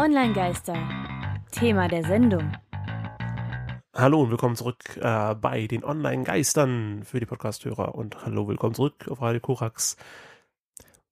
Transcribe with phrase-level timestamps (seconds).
[0.00, 0.78] Online-Geister.
[1.52, 2.52] Thema der Sendung.
[3.94, 7.94] Hallo und willkommen zurück äh, bei den Online-Geistern für die Podcast-Hörer.
[7.94, 9.98] Und hallo, willkommen zurück auf Radio Korax.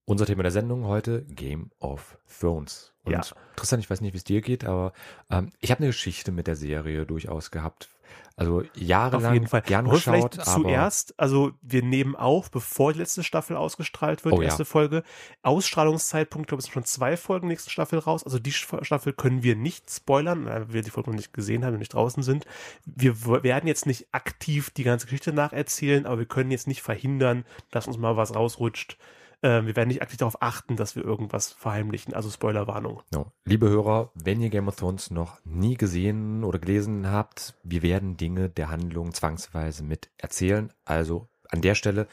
[0.09, 2.93] Unser Thema der Sendung heute Game of Thrones.
[3.03, 3.21] Und Ja.
[3.55, 4.91] Tristan, ich weiß nicht, wie es dir geht, aber
[5.29, 7.89] ähm, ich habe eine Geschichte mit der Serie durchaus gehabt.
[8.35, 9.61] Also jahrelang Auf jeden Fall.
[9.61, 14.33] gern wir geschaut, vielleicht zuerst, also wir nehmen auf, bevor die letzte Staffel ausgestrahlt wird,
[14.33, 14.49] Oh die ja.
[14.49, 15.03] erste Folge.
[15.43, 18.23] Ausstrahlungszeitpunkt, glaube ich, sind schon zwei Folgen nächsten Staffel raus.
[18.23, 21.73] Also die Staffel können wir nicht spoilern, weil wir die Folge noch nicht gesehen haben
[21.73, 22.45] und nicht draußen sind.
[22.83, 27.45] Wir werden jetzt nicht aktiv die ganze Geschichte nacherzählen, aber wir können jetzt nicht verhindern,
[27.69, 28.97] dass uns mal was rausrutscht.
[29.41, 32.13] Ähm, wir werden nicht aktiv darauf achten, dass wir irgendwas verheimlichen.
[32.13, 33.01] Also Spoilerwarnung.
[33.11, 33.31] No.
[33.45, 38.17] Liebe Hörer, wenn ihr Game of Thrones noch nie gesehen oder gelesen habt, wir werden
[38.17, 40.73] Dinge der Handlung zwangsweise mit erzählen.
[40.83, 42.07] Also an der Stelle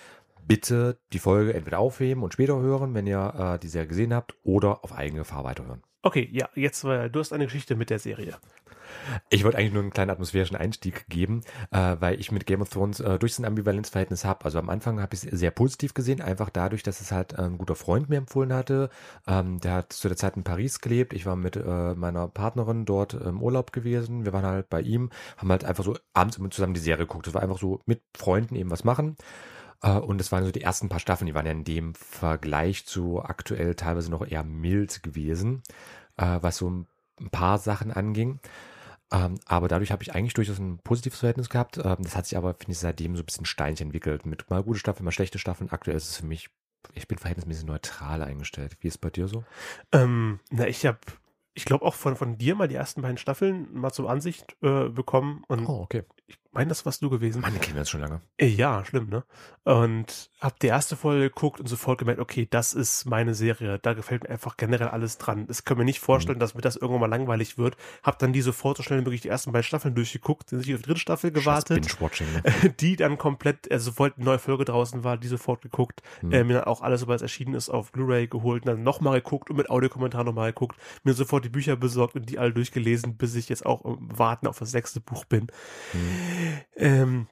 [0.47, 4.37] bitte die Folge entweder aufheben und später hören, wenn ihr äh, die Serie gesehen habt,
[4.45, 5.83] oder auf eigene Gefahr weiterhören.
[6.03, 8.37] Okay, ja, jetzt, äh, du hast eine Geschichte mit der Serie.
[9.31, 12.71] Ich wollte eigentlich nur einen kleinen atmosphärischen Einstieg geben, äh, weil ich mit Game of
[12.71, 14.45] Thrones äh, durch ein Ambivalenzverhältnis habe.
[14.45, 17.59] Also am Anfang habe ich es sehr positiv gesehen, einfach dadurch, dass es halt ein
[17.59, 18.91] guter Freund mir empfohlen hatte.
[19.27, 21.13] Ähm, der hat zu der Zeit in Paris gelebt.
[21.13, 24.25] Ich war mit äh, meiner Partnerin dort im Urlaub gewesen.
[24.25, 27.27] Wir waren halt bei ihm, haben halt einfach so abends immer zusammen die Serie geguckt.
[27.27, 29.17] Das war einfach so mit Freunden eben was machen.
[29.83, 32.87] Äh, Und es waren so die ersten paar Staffeln, die waren ja in dem Vergleich
[32.87, 35.63] zu aktuell teilweise noch eher mild gewesen,
[36.17, 36.87] äh, was so ein
[37.31, 38.41] paar Sachen anging.
[39.13, 41.79] Ähm, aber dadurch habe ich eigentlich durchaus ein positives Verhältnis gehabt.
[41.79, 44.27] Ähm, das hat sich aber, finde ich, seitdem so ein bisschen steinig entwickelt.
[44.27, 45.71] Mit mal gute Staffeln, mal schlechte Staffeln.
[45.71, 46.51] Aktuell ist es für mich,
[46.93, 48.77] ich bin verhältnismäßig neutral eingestellt.
[48.81, 49.45] Wie ist es bei dir so?
[49.93, 50.99] Ähm, na, ich habe,
[51.55, 54.89] ich glaube auch von, von dir mal die ersten beiden Staffeln mal zur Ansicht äh,
[54.89, 56.03] bekommen und Oh, okay.
[56.29, 57.43] Ich meine, das warst du gewesen.
[57.43, 58.21] Mann, den kennen wir jetzt schon lange.
[58.39, 59.25] Äh, Ja, schlimm, ne?
[59.65, 63.79] Und hab die erste Folge geguckt und sofort gemerkt, okay, das ist meine Serie.
[63.81, 65.47] Da gefällt mir einfach generell alles dran.
[65.51, 66.05] Es kann mir nicht Mhm.
[66.07, 67.77] vorstellen, dass mir das irgendwann mal langweilig wird.
[68.03, 70.73] Hab dann die sofort so schnell wie möglich die ersten beiden Staffeln durchgeguckt, dann sich
[70.75, 71.81] auf die dritte Staffel gewartet.
[71.83, 72.27] Binge-Watching.
[72.33, 72.71] Ne?
[72.81, 76.33] die dann komplett, also sobald eine neue Folge draußen war, die sofort geguckt, Hm.
[76.33, 79.21] äh, mir dann auch alles, sobald es erschienen ist, auf Blu-ray geholt und dann nochmal
[79.21, 83.17] geguckt und mit Audiokommentar nochmal geguckt, mir sofort die Bücher besorgt und die alle durchgelesen,
[83.17, 85.49] bis ich jetzt auch im Warten auf das sechste Buch bin.
[85.93, 86.16] Hm.
[86.77, 87.29] Ähm,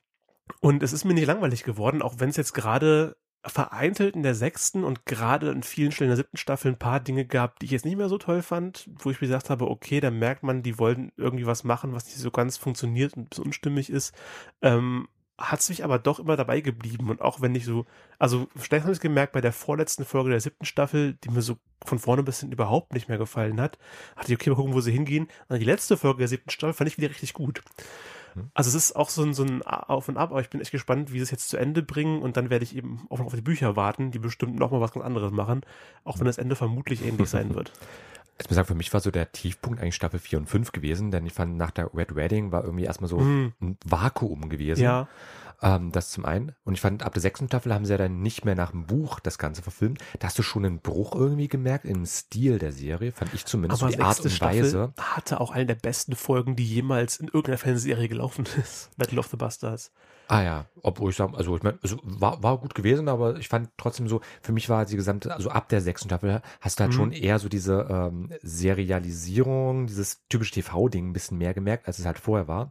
[0.61, 4.35] und es ist mir nicht langweilig geworden, auch wenn es jetzt gerade vereinzelt in der
[4.35, 7.73] sechsten und gerade in vielen Stellen der siebten Staffel ein paar Dinge gab, die ich
[7.73, 10.63] jetzt nicht mehr so toll fand, wo ich mir gesagt habe, okay, da merkt man,
[10.63, 14.15] die wollen irgendwie was machen, was nicht so ganz funktioniert und bisschen unstimmig ist.
[14.63, 17.87] Ähm, hat es mich aber doch immer dabei geblieben und auch wenn ich so,
[18.19, 21.57] also vielleicht habe ich gemerkt bei der vorletzten Folge der siebten Staffel, die mir so
[21.85, 23.79] von vorne bis hinten überhaupt nicht mehr gefallen hat,
[24.17, 25.27] hatte ich, okay, mal gucken, wo sie hingehen.
[25.49, 27.63] Und die letzte Folge der siebten Staffel fand ich wieder richtig gut.
[28.35, 28.51] Hm.
[28.55, 30.71] Also es ist auch so ein, so ein Auf und Ab, aber ich bin echt
[30.73, 33.27] gespannt, wie sie es jetzt zu Ende bringen und dann werde ich eben auch noch
[33.27, 35.63] auf die Bücher warten, die bestimmt noch mal was ganz anderes machen,
[36.05, 37.73] auch wenn das Ende vermutlich ähnlich sein wird.
[38.41, 41.13] Ich muss sagen, für mich war so der Tiefpunkt eigentlich Staffel 4 und 5 gewesen,
[41.13, 44.83] denn ich fand, nach der Red Wedding war irgendwie erstmal so Hm, ein Vakuum gewesen.
[44.83, 45.07] ja,
[45.65, 46.53] Ähm, das zum einen.
[46.65, 48.87] Und ich fand, ab der sechsten Staffel haben sie ja dann nicht mehr nach dem
[48.87, 49.99] Buch das Ganze verfilmt.
[50.19, 53.83] Da hast du schon einen Bruch irgendwie gemerkt im Stil der Serie, fand ich zumindest.
[53.83, 54.93] aber die Art und Staffel Weise.
[55.01, 58.91] hatte auch eine der besten Folgen, die jemals in irgendeiner Fernsehserie gelaufen ist.
[58.99, 59.91] Battle of the Bastards.
[60.29, 63.49] Ah ja, obwohl ich sage, also ich meine, also war, war gut gewesen, aber ich
[63.49, 66.83] fand trotzdem so, für mich war die gesamte, also ab der sechsten Staffel hast du
[66.85, 66.97] halt Mhm.
[66.97, 72.07] schon eher so diese ähm, Serialisierung, dieses typische TV-Ding ein bisschen mehr gemerkt, als es
[72.07, 72.71] halt vorher war.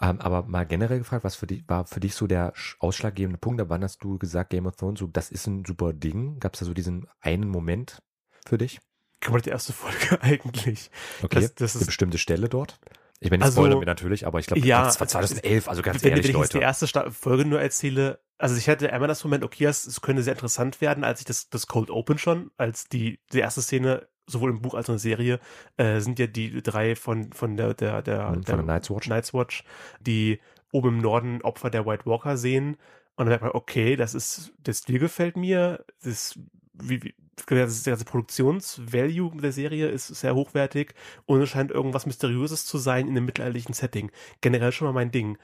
[0.00, 3.38] Ähm, aber mal generell gefragt, was für dich, war für dich so der sch- ausschlaggebende
[3.38, 3.60] Punkt?
[3.60, 6.38] Ab wann hast du gesagt, Game of Thrones, so, das ist ein super Ding?
[6.38, 8.02] Gab es da so diesen einen Moment
[8.46, 8.80] für dich?
[9.24, 10.90] Komplett die erste Folge eigentlich.
[11.22, 12.78] Okay, Das- das eine ist- bestimmte Stelle dort?
[13.20, 16.02] Ich meine, Also- spoilern wir natürlich, aber ich glaube, Ja, das war 2011, also ganz
[16.04, 16.66] wenn, ehrlich, wenn ich jetzt die Leute.
[16.66, 20.34] erste Folge nur erzähle, also ich hatte einmal das Moment, okay, es, es könnte sehr
[20.34, 24.50] interessant werden, als ich das, das Cold Open schon, als die, die erste Szene, sowohl
[24.50, 25.40] im Buch als auch in der Serie,
[25.76, 29.08] äh, sind ja die drei von, von der, der, der, Von der Night's Watch.
[29.08, 29.64] Night's Watch,
[30.00, 30.40] die
[30.72, 32.76] oben im Norden Opfer der White Walker sehen.
[33.16, 36.38] Und dann merkt man, okay, das ist, der Stil gefällt mir, das,
[36.74, 37.14] wie, wie,
[37.46, 40.94] das ganze Produktionsvalue der Serie ist sehr hochwertig
[41.26, 44.10] und es scheint irgendwas Mysteriöses zu sein in einem mittelalterlichen Setting.
[44.40, 45.38] Generell schon mal mein Ding.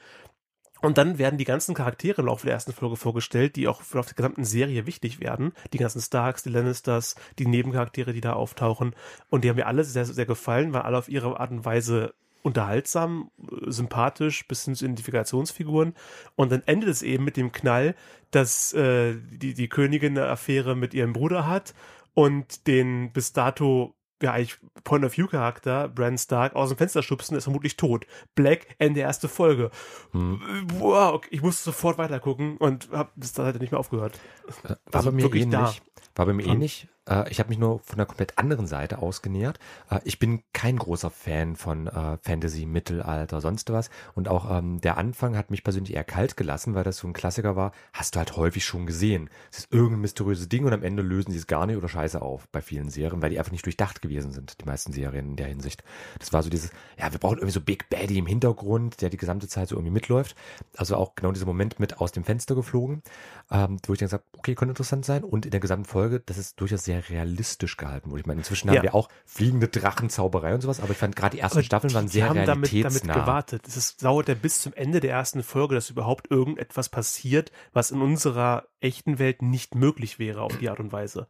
[0.83, 4.01] Und dann werden die ganzen Charaktere im Laufe der ersten Folge vorgestellt, die auch für
[4.01, 5.53] auf der gesamten Serie wichtig werden.
[5.71, 8.93] Die ganzen Starks, die Lannisters, die Nebencharaktere, die da auftauchen.
[9.29, 12.13] Und die haben mir alle sehr, sehr gefallen, weil alle auf ihre Art und Weise
[12.41, 13.31] unterhaltsam,
[13.65, 15.95] sympathisch, bis hin zu Identifikationsfiguren.
[16.35, 17.95] Und dann endet es eben mit dem Knall,
[18.31, 21.73] dass äh, die, die Königin eine Affäre mit ihrem Bruder hat
[22.13, 27.77] und den bis dato ja eigentlich Point-of-View-Charakter, Bran Stark, aus dem Fenster schubsen, ist vermutlich
[27.77, 28.05] tot.
[28.35, 29.69] Black, Ende erste Folge.
[30.11, 30.41] Hm.
[30.79, 34.19] Wow, okay, ich musste sofort weitergucken und habe bis dahin nicht mehr aufgehört.
[34.63, 35.59] War Also bei mir wirklich ähnlich.
[35.59, 35.73] da.
[36.15, 36.51] War bei mir Hm.
[36.51, 36.87] ähnlich.
[37.09, 39.59] Äh, ich habe mich nur von einer komplett anderen Seite ausgenähert.
[39.89, 43.89] Äh, ich bin kein großer Fan von äh, Fantasy, Mittelalter, sonst was.
[44.15, 47.13] Und auch ähm, der Anfang hat mich persönlich eher kalt gelassen, weil das so ein
[47.13, 47.71] Klassiker war.
[47.93, 49.29] Hast du halt häufig schon gesehen.
[49.51, 52.21] Es ist irgendein mysteriöses Ding und am Ende lösen sie es gar nicht oder scheiße
[52.21, 55.35] auf bei vielen Serien, weil die einfach nicht durchdacht gewesen sind, die meisten Serien in
[55.35, 55.83] der Hinsicht.
[56.19, 59.17] Das war so dieses, ja, wir brauchen irgendwie so Big Baddy im Hintergrund, der die
[59.17, 60.35] gesamte Zeit so irgendwie mitläuft.
[60.77, 63.03] Also auch genau dieser Moment mit aus dem Fenster geflogen,
[63.51, 65.23] ähm, wo ich dann gesagt okay, könnte interessant sein.
[65.23, 68.21] Und in der gesamten Folge, das ist durchaus sehr realistisch gehalten wurde.
[68.21, 68.75] Ich meine, inzwischen ja.
[68.75, 71.93] haben wir auch fliegende Drachenzauberei und sowas, aber ich fand gerade die ersten aber Staffeln
[71.93, 72.83] waren sehr haben realitätsnah.
[72.83, 73.67] Damit, damit gewartet.
[73.67, 78.01] Es dauert ja bis zum Ende der ersten Folge, dass überhaupt irgendetwas passiert, was in
[78.01, 81.27] unserer echten Welt nicht möglich wäre auf die Art und Weise.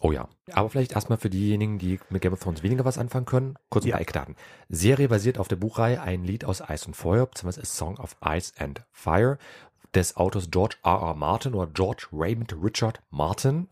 [0.00, 0.28] Oh ja.
[0.52, 3.84] Aber vielleicht erstmal für diejenigen, die mit Game of Thrones weniger was anfangen können, kurz
[3.84, 3.94] ein ja.
[3.94, 4.36] paar Eckdaten.
[4.68, 8.16] Serie basiert auf der Buchreihe Ein Lied aus Eis und Feuer, beziehungsweise A Song of
[8.24, 9.38] Ice and Fire
[9.94, 11.00] des Autors George R.
[11.00, 11.14] R.
[11.14, 13.68] Martin oder George Raymond Richard Martin.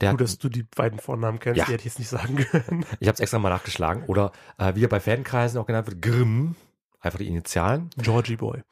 [0.00, 1.64] Der Gut, dass du die beiden Vornamen kennst, ja.
[1.66, 2.84] die hätte ich jetzt nicht sagen können.
[3.00, 4.04] Ich habe es extra mal nachgeschlagen.
[4.06, 6.56] Oder äh, wie er bei Fankreisen auch genannt wird, Grimm.
[7.00, 7.90] Einfach die Initialen.
[7.96, 8.62] Georgie Boy.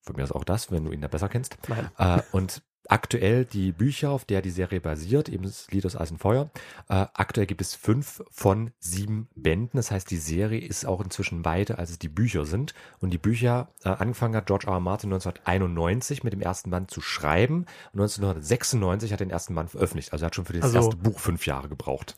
[0.00, 1.56] Von mir ist auch das, wenn du ihn da besser kennst.
[1.68, 1.90] Nein.
[1.98, 6.10] Äh, und aktuell die Bücher, auf der die Serie basiert, eben das Lied aus Eis
[6.10, 6.50] und Feuer.
[6.88, 9.76] Äh, aktuell gibt es fünf von sieben Bänden.
[9.76, 12.74] Das heißt, die Serie ist auch inzwischen weiter, als es die Bücher sind.
[13.00, 14.74] Und die Bücher, äh, angefangen hat George R.
[14.74, 14.80] R.
[14.80, 17.66] Martin 1991 mit dem ersten Band zu schreiben.
[17.92, 20.12] Und 1996 hat er den ersten Band veröffentlicht.
[20.12, 22.14] Also er hat schon für das also, erste Buch fünf Jahre gebraucht.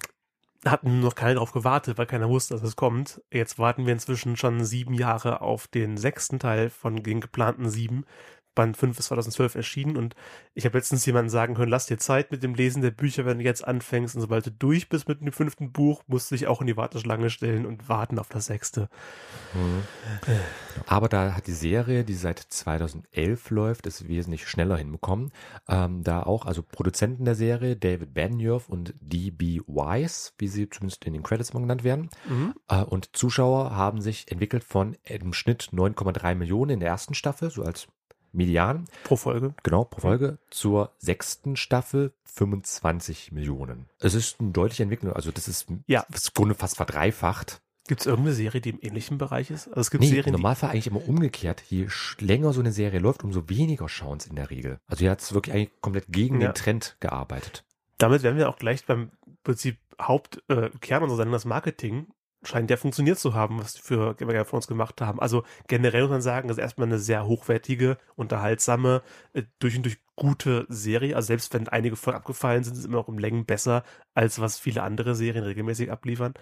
[0.65, 3.23] Hatten noch keiner darauf gewartet, weil keiner wusste, dass es kommt.
[3.33, 8.05] Jetzt warten wir inzwischen schon sieben Jahre auf den sechsten Teil von den geplanten sieben.
[8.59, 10.17] Band 5 ist 2012 erschienen und
[10.53, 13.39] ich habe letztens jemanden sagen können, lass dir Zeit mit dem Lesen der Bücher, wenn
[13.39, 16.49] du jetzt anfängst und sobald du durch bist mit dem fünften Buch, musst du dich
[16.49, 18.89] auch in die Warteschlange stellen und warten auf das sechste.
[19.55, 19.85] Mhm.
[20.87, 25.31] Aber da hat die Serie, die seit 2011 läuft, es wesentlich schneller hinbekommen.
[25.69, 29.61] Ähm, da auch, also Produzenten der Serie, David Benioff und D.B.
[29.69, 32.11] Wise, wie sie zumindest in den Credits mal genannt werden.
[32.29, 32.55] Mhm.
[32.67, 37.51] Äh, und Zuschauer haben sich entwickelt von im Schnitt 9,3 Millionen in der ersten Staffel,
[37.51, 37.87] so als
[38.39, 38.87] Median.
[39.05, 39.55] Pro Folge.
[39.63, 40.39] Genau, pro Folge.
[40.51, 43.91] Zur sechsten Staffel 25 Millionen.
[44.01, 45.13] Es ist eine deutliche Entwicklung.
[45.13, 46.07] Also das ist ja.
[46.09, 47.61] im Grunde fast verdreifacht.
[47.89, 49.69] Gibt es irgendeine Serie, die im ähnlichen Bereich ist?
[49.69, 51.63] Also es gibt nee, Serien, im Normalfall eigentlich immer umgekehrt.
[51.69, 51.89] Je
[52.21, 54.79] länger so eine Serie läuft, umso weniger schauen es in der Regel.
[54.87, 56.49] Also hier hat es wirklich eigentlich komplett gegen ja.
[56.49, 57.65] den Trend gearbeitet.
[57.97, 59.11] Damit werden wir auch gleich beim
[59.43, 62.09] Prinzip Hauptkern äh, unserer Sendung, das Marketing
[62.43, 65.21] scheint ja funktioniert zu haben, was die für von uns gemacht haben.
[65.21, 69.03] Also generell muss man sagen, das ist erstmal eine sehr hochwertige, unterhaltsame,
[69.33, 71.17] äh, durch und durch gute Serie.
[71.17, 73.83] Also selbst wenn einige Folgen abgefallen sind, ist es immer noch um Längen besser,
[74.15, 76.35] als was viele andere Serien regelmäßig abliefern.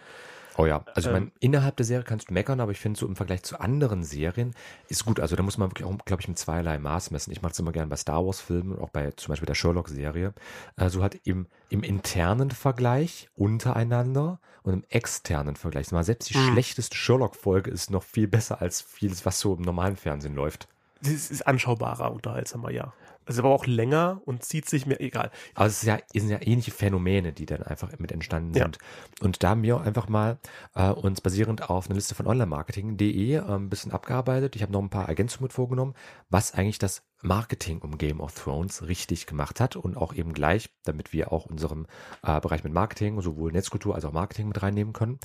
[0.58, 2.98] Oh ja, also ich meine, ähm, innerhalb der Serie kannst du meckern, aber ich finde
[2.98, 4.54] so im Vergleich zu anderen Serien
[4.88, 5.20] ist gut.
[5.20, 7.30] Also da muss man wirklich auch, glaube ich, mit zweierlei Maß messen.
[7.32, 10.32] Ich mache es immer gerne bei Star Wars Filmen, auch bei zum Beispiel der Sherlock-Serie.
[10.76, 15.92] Also hat im, im internen Vergleich untereinander und im externen Vergleich.
[15.92, 16.52] Mal selbst die mhm.
[16.52, 20.68] schlechteste Sherlock-Folge ist noch viel besser als vieles, was so im normalen Fernsehen läuft.
[21.02, 22.94] Es ist anschaubarer, unterhaltsamer, ja.
[23.26, 25.30] Es ist aber auch länger und zieht sich mehr, egal.
[25.54, 28.78] Aber es ist ja, es sind ja ähnliche Phänomene, die dann einfach mit entstanden sind.
[28.80, 29.24] Ja.
[29.24, 30.38] Und da haben wir einfach mal
[30.74, 34.56] äh, uns basierend auf einer Liste von onlinemarketing.de äh, ein bisschen abgearbeitet.
[34.56, 35.94] Ich habe noch ein paar Ergänzungen mit vorgenommen,
[36.30, 40.70] was eigentlich das Marketing um Game of Thrones richtig gemacht hat und auch eben gleich,
[40.84, 41.86] damit wir auch unseren
[42.22, 45.18] äh, Bereich mit Marketing, sowohl Netzkultur als auch Marketing mit reinnehmen können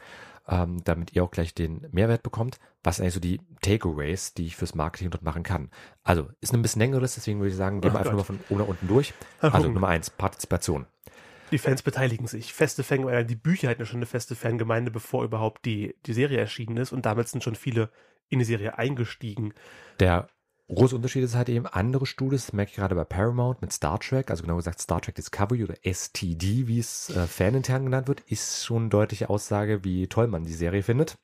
[0.48, 4.56] ähm, damit ihr auch gleich den Mehrwert bekommt, was eigentlich so die Takeaways, die ich
[4.56, 5.70] fürs Marketing dort machen kann.
[6.04, 8.60] Also ist ein bisschen längeres, deswegen würde ich sagen, gehen wir einfach nur von oben
[8.60, 9.14] nach unten durch.
[9.40, 10.86] Also Nummer eins, Partizipation.
[11.52, 12.54] Die Fans beteiligen sich.
[12.54, 16.14] Feste Fan, äh, die Bücher hatten ja schon eine feste Fangemeinde, bevor überhaupt die, die
[16.14, 17.90] Serie erschienen ist und damit sind schon viele
[18.30, 19.54] in die Serie eingestiegen.
[20.00, 20.30] Der
[20.74, 24.00] Große Unterschied ist halt eben andere Studios, das merke ich gerade bei Paramount mit Star
[24.00, 28.22] Trek, also genau gesagt Star Trek Discovery oder STD, wie es äh, fanintern genannt wird,
[28.22, 31.18] ist schon eine deutliche Aussage, wie toll man die Serie findet.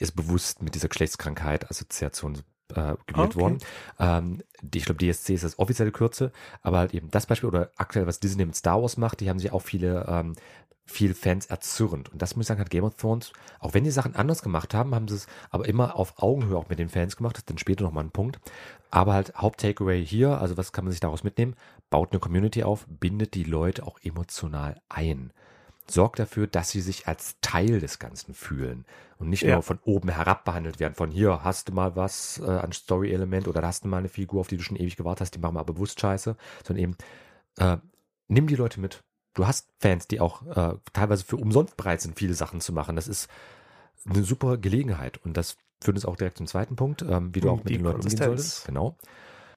[0.00, 2.36] Ist bewusst mit dieser Geschlechtskrankheit Assoziation
[2.70, 3.40] äh, gewählt okay.
[3.40, 3.58] worden.
[3.98, 4.42] Ähm,
[4.74, 8.20] ich glaube, DSC ist das offizielle Kürze, aber halt eben das Beispiel oder aktuell, was
[8.20, 10.34] Disney mit Star Wars macht, die haben sich auch viele ähm,
[10.90, 12.12] viel Fans erzürnt.
[12.12, 14.74] Und das muss ich sagen, hat Game of Thrones, auch wenn die Sachen anders gemacht
[14.74, 17.36] haben, haben sie es aber immer auf Augenhöhe auch mit den Fans gemacht.
[17.36, 18.40] Das ist dann später nochmal ein Punkt.
[18.90, 21.54] Aber halt Haupt-Takeaway hier, also was kann man sich daraus mitnehmen?
[21.90, 25.32] Baut eine Community auf, bindet die Leute auch emotional ein.
[25.90, 28.84] Sorgt dafür, dass sie sich als Teil des Ganzen fühlen
[29.18, 29.54] und nicht ja.
[29.54, 30.94] nur von oben herab behandelt werden.
[30.94, 34.40] Von hier hast du mal was äh, an Story-Element oder hast du mal eine Figur,
[34.40, 36.96] auf die du schon ewig gewartet hast, die machen mal bewusst Scheiße, sondern eben
[37.58, 37.76] äh,
[38.28, 39.02] nimm die Leute mit,
[39.34, 42.96] du hast Fans, die auch äh, teilweise für umsonst bereit sind, viele Sachen zu machen.
[42.96, 43.28] Das ist
[44.08, 45.18] eine super Gelegenheit.
[45.24, 47.82] Und das führt uns auch direkt zum zweiten Punkt, ähm, wie du auch mit den
[47.82, 48.66] Leuten umgehen solltest.
[48.66, 48.96] Genau.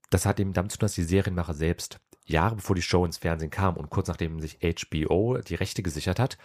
[0.09, 3.17] Das hat eben damit zu tun, dass die Serienmacher selbst Jahre bevor die Show ins
[3.17, 6.37] Fernsehen kam und kurz nachdem sich HBO die Rechte gesichert hat,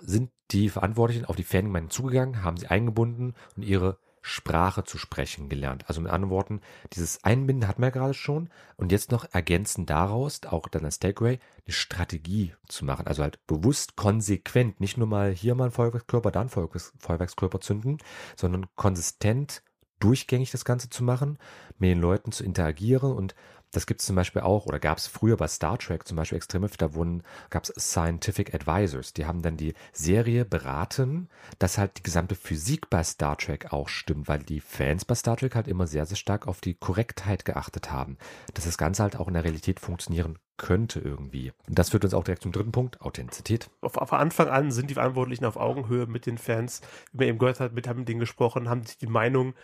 [0.00, 5.50] sind die Verantwortlichen auf die Fangemeinden zugegangen, haben sie eingebunden und ihre Sprache zu sprechen
[5.50, 5.86] gelernt.
[5.86, 6.62] Also mit anderen Worten,
[6.94, 10.98] dieses Einbinden hatten wir ja gerade schon und jetzt noch ergänzen daraus, auch dann als
[10.98, 13.06] Takeaway, eine Strategie zu machen.
[13.06, 17.98] Also halt bewusst konsequent, nicht nur mal hier mal ein Feuerwerkskörper, da ein Feuerwerkskörper zünden,
[18.34, 19.62] sondern konsistent
[20.00, 21.38] durchgängig das Ganze zu machen,
[21.76, 23.34] mit den Leuten zu interagieren und
[23.74, 26.36] das gibt es zum Beispiel auch, oder gab es früher bei Star Trek zum Beispiel
[26.36, 26.88] extrem da
[27.50, 29.12] gab es Scientific Advisors.
[29.12, 31.28] Die haben dann die Serie beraten,
[31.58, 35.36] dass halt die gesamte Physik bei Star Trek auch stimmt, weil die Fans bei Star
[35.36, 38.16] Trek halt immer sehr, sehr stark auf die Korrektheit geachtet haben.
[38.54, 41.52] Dass das Ganze halt auch in der Realität funktionieren könnte irgendwie.
[41.68, 43.68] Und das führt uns auch direkt zum dritten Punkt, Authentizität.
[43.80, 46.80] Auf, auf Anfang an sind die Verantwortlichen auf Augenhöhe mit den Fans,
[47.12, 49.54] wie man eben gehört hat, mit haben denen gesprochen, haben sich die Meinung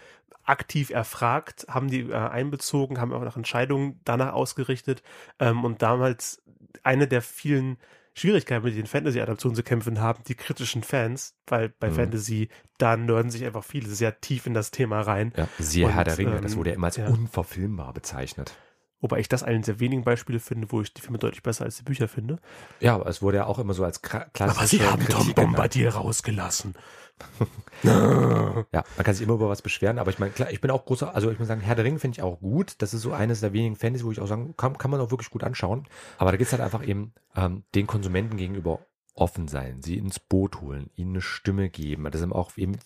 [0.44, 5.02] aktiv erfragt, haben die äh, einbezogen, haben auch nach Entscheidungen danach ausgerichtet
[5.38, 6.42] ähm, und damals
[6.82, 7.78] eine der vielen
[8.14, 11.94] Schwierigkeiten, mit den Fantasy-Adaptionen zu kämpfen haben, die kritischen Fans, weil bei mhm.
[11.94, 15.32] Fantasy, da nörden sich einfach viele sehr tief in das Thema rein.
[15.36, 17.06] Ja, siehe Herr der Ringe, ähm, das wurde ja immer als ja.
[17.06, 18.54] unverfilmbar bezeichnet.
[19.00, 21.76] Wobei ich das einen der wenigen Beispiele finde, wo ich die Filme deutlich besser als
[21.78, 22.38] die Bücher finde.
[22.80, 26.74] Ja, es wurde ja auch immer so als klassische Aber sie haben Tom Bombadil rausgelassen.
[27.82, 28.62] ja,
[28.96, 31.14] man kann sich immer über was beschweren, aber ich meine, klar, ich bin auch großer,
[31.14, 32.74] also ich muss sagen, Herr der Ringe finde ich auch gut.
[32.78, 35.10] Das ist so eines der wenigen Fantasy, wo ich auch sagen, kann, kann man auch
[35.10, 35.86] wirklich gut anschauen.
[36.18, 38.80] Aber da geht es halt einfach eben ähm, den Konsumenten gegenüber
[39.14, 42.08] offen sein, sie ins Boot holen, ihnen eine Stimme geben.
[42.10, 42.78] Das ist auch eben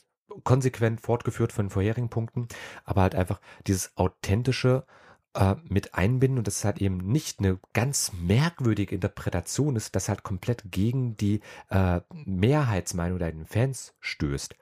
[0.42, 2.49] konsequent fortgeführt von vorherigen Punkten,
[2.85, 4.85] aber halt einfach dieses authentische,
[5.34, 10.08] äh, mit einbinden und das ist halt eben nicht eine ganz merkwürdige Interpretation ist, das
[10.08, 14.54] halt komplett gegen die äh, Mehrheitsmeinung deinen Fans stößt.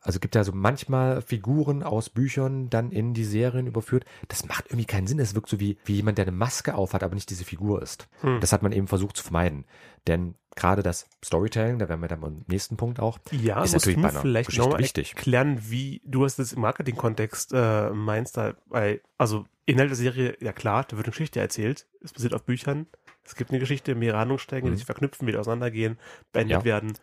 [0.00, 4.04] Also gibt ja so manchmal Figuren aus Büchern dann in die Serien überführt.
[4.28, 5.18] Das macht irgendwie keinen Sinn.
[5.18, 8.08] Es wirkt so wie, wie jemand, der eine Maske aufhat, aber nicht diese Figur ist.
[8.20, 8.40] Hm.
[8.40, 9.64] Das hat man eben versucht zu vermeiden.
[10.06, 14.00] Denn gerade das Storytelling, da wären wir dann beim nächsten Punkt auch, ja, ist natürlich
[14.00, 15.14] bei einer vielleicht Geschichte wichtig.
[15.14, 20.36] erklären, wie du es das im Marketing-Kontext äh, meinst, da, weil, also Inhalt der Serie,
[20.40, 22.86] ja klar, da wird eine Geschichte erzählt, es basiert auf Büchern,
[23.24, 24.72] es gibt eine Geschichte, mehrere Handlungsstränge, mhm.
[24.72, 25.98] die sich verknüpfen, wieder auseinandergehen,
[26.32, 26.64] beendet ja.
[26.64, 26.94] werden,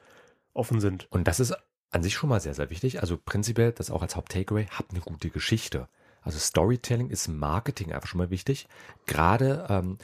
[0.53, 1.07] offen sind.
[1.11, 1.55] Und das ist
[1.91, 3.01] an sich schon mal sehr, sehr wichtig.
[3.01, 5.87] Also prinzipiell, das auch als Haupt-Takeaway, habt eine gute Geschichte.
[6.21, 8.67] Also Storytelling ist Marketing einfach schon mal wichtig.
[9.05, 9.97] Gerade, ähm,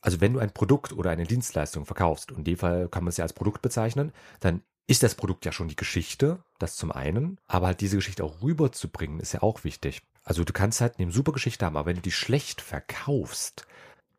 [0.00, 3.10] also wenn du ein Produkt oder eine Dienstleistung verkaufst, und in dem Fall kann man
[3.10, 6.90] es ja als Produkt bezeichnen, dann ist das Produkt ja schon die Geschichte, das zum
[6.90, 10.00] einen, aber halt diese Geschichte auch rüberzubringen, ist ja auch wichtig.
[10.24, 13.66] Also du kannst halt eine super Geschichte haben, aber wenn du die schlecht verkaufst,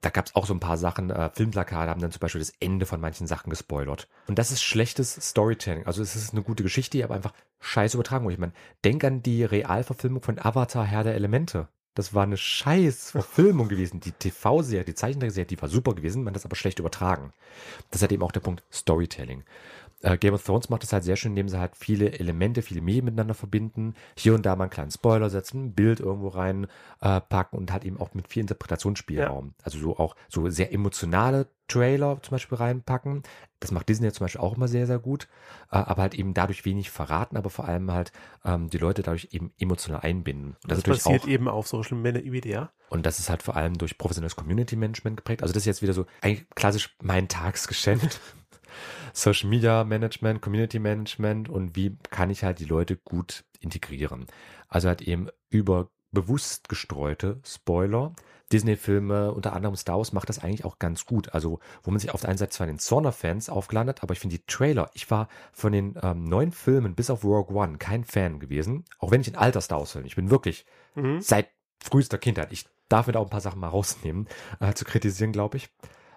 [0.02, 2.54] da gab es auch so ein paar Sachen, äh, Filmplakate haben dann zum Beispiel das
[2.60, 4.08] Ende von manchen Sachen gespoilert.
[4.28, 5.86] Und das ist schlechtes Storytelling.
[5.86, 8.30] Also es ist eine gute Geschichte, aber einfach scheiß übertragen.
[8.30, 8.54] Ich meine,
[8.86, 11.68] denk an die Realverfilmung von Avatar Herr der Elemente.
[11.96, 14.00] Das war eine scheiß Verfilmung gewesen.
[14.00, 17.34] Die TV-Serie, die Zeichentrickserie, die war super gewesen, man hat das aber schlecht übertragen.
[17.92, 19.44] Das hat eben auch der Punkt Storytelling.
[20.02, 22.82] Äh, Game of Thrones macht das halt sehr schön, indem sie halt viele Elemente, viele
[22.82, 23.96] Medien miteinander verbinden.
[24.18, 27.86] Hier und da mal einen kleinen Spoiler setzen, ein Bild irgendwo reinpacken äh, und halt
[27.86, 29.48] eben auch mit viel Interpretationsspielraum.
[29.48, 29.66] Ja.
[29.66, 33.24] Also so auch so sehr emotionale Trailer zum Beispiel reinpacken.
[33.60, 35.28] Das macht Disney zum Beispiel auch immer sehr, sehr gut.
[35.72, 38.12] Äh, aber halt eben dadurch wenig verraten, aber vor allem halt
[38.46, 40.56] ähm, die Leute dadurch eben emotional einbinden.
[40.64, 42.72] Und das, das passiert auch, eben auf Social Media.
[42.90, 45.44] Und das ist halt vor allem durch professionelles Community Management geprägt.
[45.44, 48.20] Also das ist jetzt wieder so eigentlich klassisch mein Tagesgeschäft.
[49.14, 54.26] Social Media Management, Community Management und wie kann ich halt die Leute gut integrieren.
[54.68, 58.14] Also halt eben über bewusst gestreute Spoiler.
[58.52, 61.34] Disney-Filme, unter anderem Star Wars, macht das eigentlich auch ganz gut.
[61.34, 64.38] Also, wo man sich auf der einen Seite zwar den Zorner-Fans aufgelandet, aber ich finde
[64.38, 68.40] die Trailer, ich war von den ähm, neuen Filmen bis auf Rogue One kein Fan
[68.40, 68.86] gewesen.
[68.98, 71.22] Auch wenn ich ein alter Star Wars-Film, ich bin wirklich mhm.
[71.22, 71.50] seit
[71.80, 74.28] frühester Kindheit, ich darf mir da auch ein paar Sachen mal rausnehmen,
[74.60, 75.70] äh, zu kritisieren, glaube ich.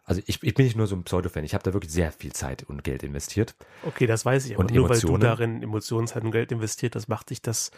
[0.04, 2.32] Also ich, ich bin nicht nur so ein Pseudo-Fan, ich habe da wirklich sehr viel
[2.32, 3.54] Zeit und Geld investiert.
[3.84, 5.14] Okay, das weiß ich, aber und nur Emotionen.
[5.14, 7.70] weil du darin Emotionszeit und Geld investiert, das macht dich das,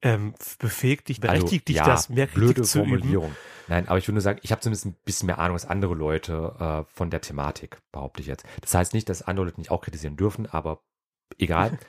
[0.00, 3.26] ähm, befähigt dich, berechtigt also, dich ja, das, mehr Kritik blöde zu Formulierung.
[3.28, 3.36] üben.
[3.68, 5.94] Nein, aber ich würde nur sagen, ich habe zumindest ein bisschen mehr Ahnung als andere
[5.94, 8.46] Leute äh, von der Thematik, behaupte ich jetzt.
[8.62, 10.80] Das heißt nicht, dass andere Leute nicht auch kritisieren dürfen, aber
[11.38, 11.78] egal.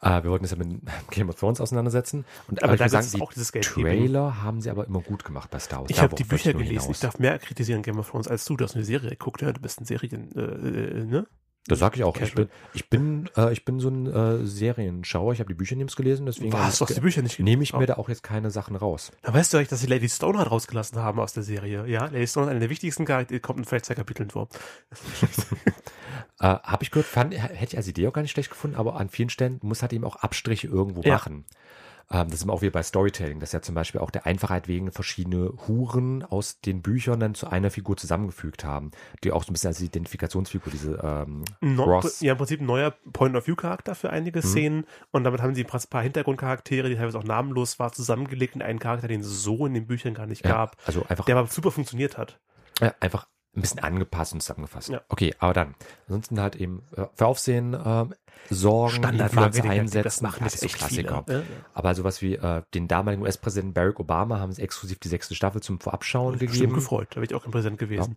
[0.00, 2.24] Äh, wir wollten uns ja mit Game of Thrones auseinandersetzen.
[2.48, 5.24] Und, aber, aber da sagen, die auch dieses Geld Trailer haben sie aber immer gut
[5.24, 5.90] gemacht bei Star Wars.
[5.90, 6.82] Ich habe die Bücher gelesen.
[6.82, 6.96] Hinaus.
[6.96, 8.56] Ich darf mehr kritisieren Game of Thrones als du.
[8.56, 9.42] Du hast eine Serie geguckt.
[9.42, 11.26] Ja, du bist ein Serien, äh, äh, ne?
[11.68, 12.16] Das sage ich auch.
[12.16, 15.32] Ich bin, ich bin, äh, ich bin so ein äh, Serienschauer.
[15.32, 17.72] Ich habe die Bücher nimmst gelesen, deswegen Was, du hast die Bücher nicht nehme ich
[17.74, 19.12] mir da auch jetzt keine Sachen raus.
[19.22, 21.86] Da weißt du eigentlich, dass sie Lady Stone halt rausgelassen haben aus der Serie.
[21.86, 24.48] Ja, Lady Stone ist einer der wichtigsten Charaktere, kommt in vielleicht zwei Kapiteln vor.
[26.40, 28.96] äh, habe ich gehört, fand, hätte ich als Idee auch gar nicht schlecht gefunden, aber
[28.98, 31.14] an vielen Stellen muss halt eben auch Abstriche irgendwo ja.
[31.14, 31.44] machen.
[32.10, 34.66] Ähm, das ist immer auch wie bei Storytelling, dass ja zum Beispiel auch der Einfachheit
[34.66, 38.92] wegen verschiedene Huren aus den Büchern dann zu einer Figur zusammengefügt haben,
[39.24, 42.20] die auch so ein bisschen als Identifikationsfigur, diese ähm, No, Ross.
[42.20, 46.02] ja, im Prinzip ein neuer Point-of-View-Charakter für einige Szenen und damit haben sie ein paar
[46.02, 49.86] Hintergrundcharaktere, die teilweise auch namenlos waren, zusammengelegt in einen Charakter, den es so in den
[49.86, 52.40] Büchern gar nicht Ja, gab, also einfach der aber super funktioniert hat.
[52.80, 54.88] Ja, einfach ein bisschen angepasst und zusammengefasst.
[54.88, 55.02] Ja.
[55.08, 55.74] Okay, aber dann.
[56.06, 58.14] Ansonsten halt eben äh, für Aufsehen ähm,
[58.50, 60.04] sorgen, Standard Influencer Marketing, einsetzen.
[60.04, 61.24] das machen das echt so Klassiker.
[61.26, 61.38] viele.
[61.38, 61.46] Ja, ja.
[61.74, 65.62] Aber sowas wie äh, den damaligen US-Präsidenten Barack Obama haben sie exklusiv die sechste Staffel
[65.62, 66.74] zum Vorabschauen Bestimmt gegeben.
[66.74, 68.16] gefreut, da bin ich auch im Präsent gewesen.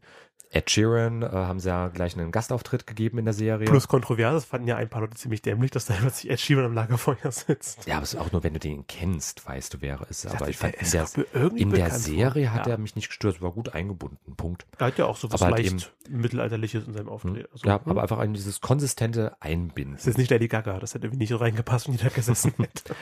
[0.54, 3.66] Ed Sheeran äh, haben sie ja gleich einen Gastauftritt gegeben in der Serie.
[3.68, 6.66] Plus kontrovers, das fanden ja ein paar Leute ziemlich dämlich, dass da plötzlich Ed Sheeran
[6.66, 7.86] am Lagerfeuer sitzt.
[7.88, 10.28] ja, aber es ist auch nur, wenn du den kennst, weißt du, wer er ist.
[10.28, 11.08] Aber ich fand, in der,
[11.56, 11.90] in der.
[11.92, 12.74] Serie hat Ja.
[12.74, 14.36] er mich nicht gestört, war gut eingebunden.
[14.36, 14.66] Punkt.
[14.78, 17.48] Er hat ja auch so was Aber halt leicht mittelalterliches in seinem Auftritt.
[17.54, 17.90] Also, ja, hm.
[17.92, 19.98] aber einfach ein dieses konsistente Einbinden.
[20.12, 22.54] Das ist jetzt nicht Lady Gaga, das hätte irgendwie nicht reingepasst, wenn die da gesessen
[22.58, 22.96] hätte.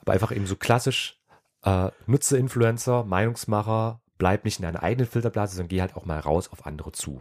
[0.00, 1.20] aber einfach eben so klassisch,
[1.62, 6.18] äh, nutze Influencer, Meinungsmacher, bleib nicht in deiner eigenen Filterblase, sondern geh halt auch mal
[6.18, 7.20] raus auf andere zu.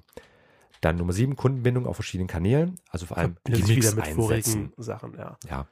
[0.81, 4.15] Dann Nummer sieben, Kundenbindung auf verschiedenen Kanälen, also vor allem Gimmicks wieder mit einsetzen.
[4.15, 5.37] vorigen Sachen, ja.
[5.47, 5.67] Ja.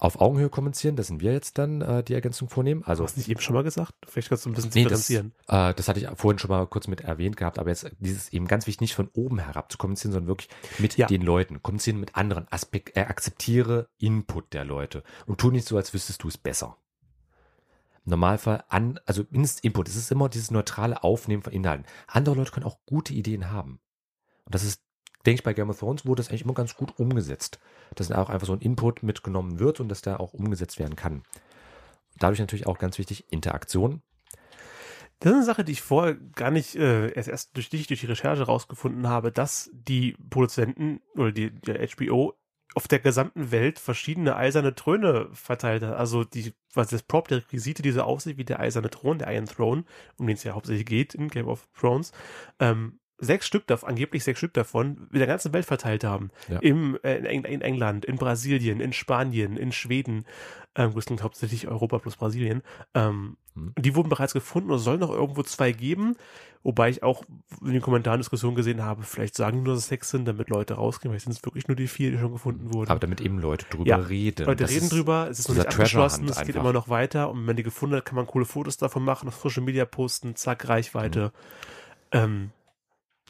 [0.00, 2.82] Auf Augenhöhe kommunizieren, das sind wir jetzt dann, äh, die Ergänzung vornehmen.
[2.86, 3.92] Also Hast du nicht eben schon mal gesagt?
[4.08, 5.32] Vielleicht kannst du ein bisschen Nee, das, differenzieren.
[5.48, 8.48] äh, das hatte ich vorhin schon mal kurz mit erwähnt gehabt, aber jetzt dieses eben
[8.48, 11.06] ganz wichtig, nicht von oben herab zu kommunizieren, sondern wirklich mit Ja.
[11.06, 11.62] den Leuten.
[11.62, 16.22] Kommunizieren mit anderen Aspekt, äh, akzeptiere Input der Leute und tu nicht so, als wüsstest
[16.22, 16.78] du es besser.
[18.06, 21.84] Im Normalfall an, also Inst- Input, es ist immer dieses neutrale Aufnehmen von Inhalten.
[22.06, 23.80] Andere Leute können auch gute Ideen haben.
[24.46, 24.80] Und das ist,
[25.26, 27.58] denke ich, bei Game of Thrones wurde das eigentlich immer ganz gut umgesetzt.
[27.94, 30.96] Dass dann auch einfach so ein Input mitgenommen wird und dass da auch umgesetzt werden
[30.96, 31.22] kann.
[32.18, 34.02] Dadurch natürlich auch ganz wichtig, Interaktion.
[35.20, 38.00] Das ist eine Sache, die ich vorher gar nicht äh, erst, erst durch dich, durch
[38.00, 42.34] die Recherche rausgefunden habe, dass die Produzenten oder die, der HBO
[42.74, 45.94] auf der gesamten Welt verschiedene eiserne Throne verteilt hat.
[45.94, 49.30] Also die, was das Prop, der Requisite, die so aussieht wie der eiserne Thron, der
[49.32, 49.84] Iron Throne,
[50.18, 52.12] um den es ja hauptsächlich geht in Game of Thrones,
[52.58, 56.30] ähm, sechs Stück davon, angeblich sechs Stück davon, in der ganzen Welt verteilt haben.
[56.48, 56.58] Ja.
[56.60, 60.24] Im, äh, in, in England, in Brasilien, in Spanien, in Schweden,
[60.74, 62.62] ähm, das klingt hauptsächlich Europa plus Brasilien.
[62.94, 63.74] Ähm, Hm.
[63.78, 66.16] Die wurden bereits gefunden und es soll noch irgendwo zwei geben,
[66.62, 67.24] wobei ich auch
[67.62, 70.48] in den Kommentaren Diskussionen gesehen habe, vielleicht sagen die nur, dass es sechs sind, damit
[70.50, 72.90] Leute rausgehen, vielleicht sind es wirklich nur die vier, die schon gefunden wurden.
[72.90, 74.46] Aber damit eben Leute drüber Ja, reden.
[74.46, 77.38] Leute Das reden drüber, es ist noch nicht abgeschlossen, es geht immer noch weiter und
[77.38, 80.36] wenn man die gefunden hat, kann man coole Fotos davon machen, auf Social Media posten,
[80.36, 81.32] zack, Reichweite.
[82.12, 82.50] Ähm,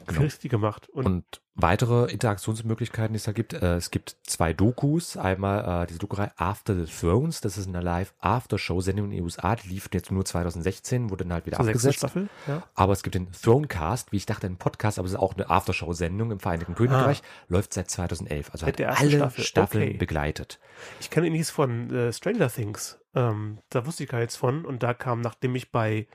[0.07, 0.21] Genau.
[0.21, 0.89] Richtig gemacht.
[0.89, 3.53] Und, Und weitere Interaktionsmöglichkeiten, die es da gibt.
[3.53, 5.17] Äh, es gibt zwei Dokus.
[5.17, 7.41] Einmal äh, diese Dokurei After the Thrones.
[7.41, 9.55] Das ist eine Live-After-Show-Sendung in den USA.
[9.55, 11.97] Die lief jetzt nur 2016, wurde dann halt wieder zur abgesetzt.
[11.99, 12.63] Staffel, ja.
[12.75, 15.49] Aber es gibt den Thronecast, wie ich dachte, ein Podcast, aber es ist auch eine
[15.49, 17.21] Aftershow-Sendung im Vereinigten Königreich.
[17.47, 18.49] Läuft seit 2011.
[18.51, 19.43] Also hat alle Staffel.
[19.43, 19.97] Staffeln Okay.
[19.97, 20.59] begleitet.
[20.99, 22.99] Ich kenne nichts von äh, Stranger Things.
[23.13, 24.65] Ähm, da wusste ich gar nichts von.
[24.65, 26.07] Und da kam, nachdem ich bei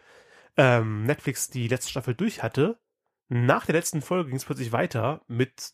[0.57, 2.79] ähm, Netflix die letzte Staffel durch hatte,
[3.29, 5.73] nach der letzten Folge ging es plötzlich weiter mit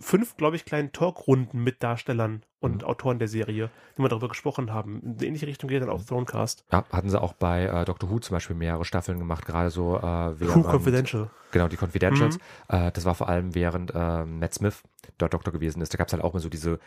[0.00, 2.88] fünf, glaube ich, kleinen Talkrunden mit Darstellern und Mhm.
[2.88, 5.00] Autoren der Serie, die mal darüber gesprochen haben.
[5.02, 6.64] In eine ähnliche Richtung geht dann auch Thronecast.
[6.72, 9.96] Ja, hatten sie auch bei äh, Doctor Who zum Beispiel mehrere Staffeln gemacht, gerade so
[9.98, 11.30] äh, Who während, Confidential.
[11.52, 12.38] Genau, die Confidentials.
[12.38, 12.76] Mhm.
[12.76, 14.82] Äh, das war vor allem während äh, Matt Smith
[15.18, 15.92] dort Doktor gewesen ist.
[15.94, 16.78] Da gab es halt auch mal so diese,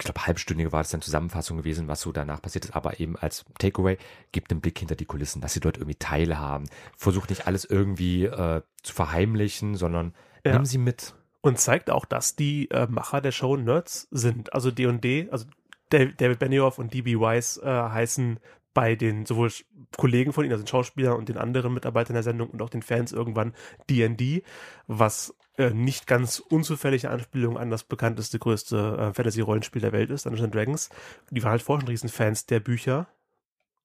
[0.00, 2.74] ich glaube, halbstündige war das dann Zusammenfassung gewesen, was so danach passiert ist.
[2.74, 3.96] Aber eben als Takeaway,
[4.32, 6.68] gibt einen Blick hinter die Kulissen, dass sie dort irgendwie teilhaben.
[6.96, 10.54] Versucht nicht alles irgendwie äh, zu verheimlichen, sondern Ja.
[10.54, 11.14] nimm sie mit.
[11.40, 14.52] Und zeigt auch, dass die äh, Macher der Show Nerds sind.
[14.52, 15.46] Also D&D, also
[15.90, 17.18] Dav- David Benioff und D.B.
[17.20, 18.40] Weiss äh, heißen
[18.74, 19.50] bei den sowohl
[19.96, 22.82] Kollegen von ihnen, also den Schauspielern und den anderen Mitarbeitern der Sendung und auch den
[22.82, 23.54] Fans irgendwann
[23.88, 24.42] D&D,
[24.86, 28.76] was äh, nicht ganz unzufällige Anspielung an das bekannteste, größte
[29.10, 30.90] äh, Fantasy-Rollenspiel der Welt ist, Dungeons Dragons.
[31.30, 33.08] Die waren halt vorher schon Riesenfans der Bücher.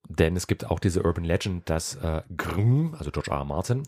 [0.08, 3.38] Denn es gibt auch diese Urban Legend, dass äh, Grimm, also George R.
[3.38, 3.44] R.
[3.44, 3.84] Martin,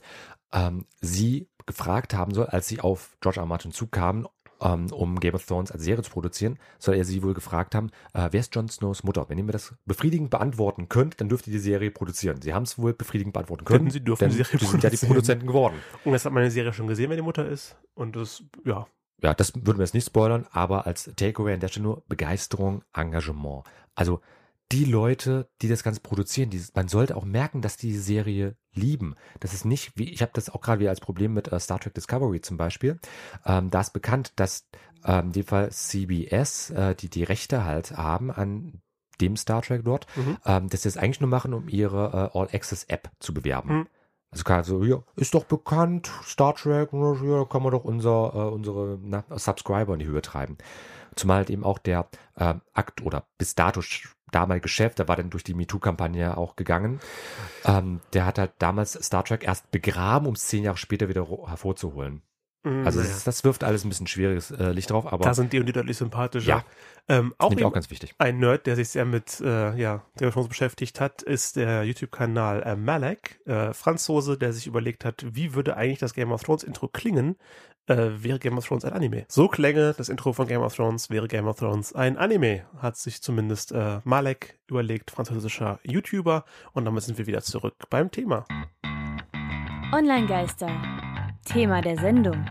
[0.57, 3.45] ähm, sie gefragt haben soll, als sie auf George R.
[3.45, 3.47] R.
[3.47, 4.27] Martin zukamen,
[4.61, 7.91] ähm, um Game of Thrones als Serie zu produzieren, soll er sie wohl gefragt haben,
[8.15, 9.29] äh, wer ist Jon Snows Mutter?
[9.29, 12.41] Wenn ihr mir das befriedigend beantworten könnt, dann dürft ihr die Serie produzieren.
[12.41, 13.81] Sie haben es wohl befriedigend beantworten können.
[13.81, 15.13] Könnten sie, dürfen denn die Serie sie sind ja die produzieren.
[15.13, 15.77] Produzenten geworden.
[16.05, 17.77] Und das hat meine Serie schon gesehen, wer die Mutter ist.
[17.95, 18.87] Und das, ja,
[19.23, 22.83] Ja, das würden wir jetzt nicht spoilern, aber als Takeaway an der Stelle nur Begeisterung,
[22.95, 23.65] Engagement.
[23.95, 24.21] Also
[24.73, 29.15] die Leute, die das Ganze produzieren, die, man sollte auch merken, dass die Serie lieben.
[29.41, 31.79] Das ist nicht, wie ich habe das auch gerade wieder als Problem mit äh, Star
[31.79, 32.99] Trek Discovery zum Beispiel.
[33.45, 34.69] Ähm, da ist bekannt, dass
[35.05, 38.81] ähm, in dem Fall CBS, äh, die die Rechte halt haben an
[39.21, 40.37] dem Star Trek dort, Mhm.
[40.45, 43.79] ähm, dass sie das eigentlich nur machen, um ihre äh, All Access App zu bewerben.
[43.79, 43.89] Mhm.
[44.33, 48.53] Also klar, so, ja, ist doch bekannt, Star Trek, ja, kann man doch unser, äh,
[48.53, 50.59] unsere na, Subscriber in die Höhe treiben.
[51.15, 53.81] Zumal halt eben auch der äh, Akt oder bis dato
[54.33, 57.01] damalige Chef, der war dann durch die MeToo-Kampagne auch gegangen.
[57.65, 61.27] Ähm, der hat halt damals Star Trek erst begraben, um es zehn Jahre später wieder
[61.47, 62.23] hervorzuholen.
[62.85, 63.13] Also naja.
[63.13, 65.67] das, das wirft alles ein bisschen schwieriges äh, Licht drauf, aber da sind die und
[65.67, 66.49] die deutlich sympathischer.
[66.49, 66.65] Ja.
[67.09, 68.17] Ähm, auch, eben auch ganz wichtig.
[68.19, 71.85] ein Nerd, der sich sehr mit äh, ja, Game of Thrones beschäftigt hat, ist der
[71.85, 76.43] YouTube-Kanal äh, Malek, äh, Franzose, der sich überlegt hat, wie würde eigentlich das Game of
[76.43, 77.37] Thrones Intro klingen,
[77.87, 79.25] äh, wäre Game of Thrones ein Anime.
[79.29, 82.97] So klänge das Intro von Game of Thrones, wäre Game of Thrones ein Anime, hat
[82.97, 86.45] sich zumindest äh, Malek überlegt, französischer YouTuber.
[86.73, 88.45] Und damit sind wir wieder zurück beim Thema.
[89.93, 90.69] Online-Geister.
[91.45, 92.47] Thema der Sendung.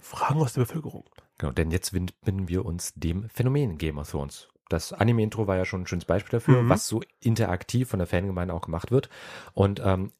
[0.00, 1.04] Fragen aus der Bevölkerung.
[1.38, 4.48] Genau, denn jetzt widmen wir uns dem Phänomen Game of Thrones.
[4.68, 6.68] Das Anime-Intro war ja schon ein schönes Beispiel dafür, Mhm.
[6.68, 9.08] was so interaktiv von der Fangemeinde auch gemacht wird.
[9.54, 10.12] Und ähm,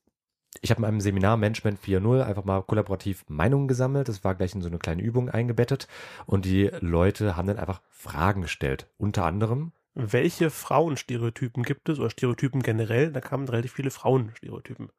[0.60, 4.08] ich habe in einem Seminar Management 4.0 einfach mal kollaborativ Meinungen gesammelt.
[4.08, 5.88] Das war gleich in so eine kleine Übung eingebettet.
[6.26, 8.86] Und die Leute haben dann einfach Fragen gestellt.
[8.98, 13.12] Unter anderem, Welche Frauenstereotypen gibt es oder Stereotypen generell?
[13.12, 14.90] Da kamen relativ viele Frauenstereotypen.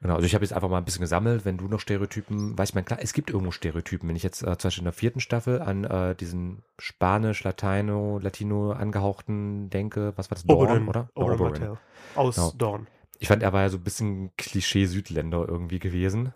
[0.00, 2.74] Genau, also ich habe jetzt einfach mal ein bisschen gesammelt, wenn du noch Stereotypen, weiß
[2.74, 4.06] man klar, es gibt irgendwo Stereotypen.
[4.08, 8.18] Wenn ich jetzt äh, zum Beispiel in der vierten Staffel an äh, diesen Spanisch, Latino,
[8.18, 10.44] Latino angehauchten denke, was war das?
[10.44, 11.08] Dorn, Oberyn, oder?
[11.14, 11.78] Oberyn Oberyn.
[12.14, 12.52] Aus Genau.
[12.58, 12.86] Dorn.
[13.18, 16.32] Ich fand, er war ja so ein bisschen Klischee-Südländer irgendwie gewesen.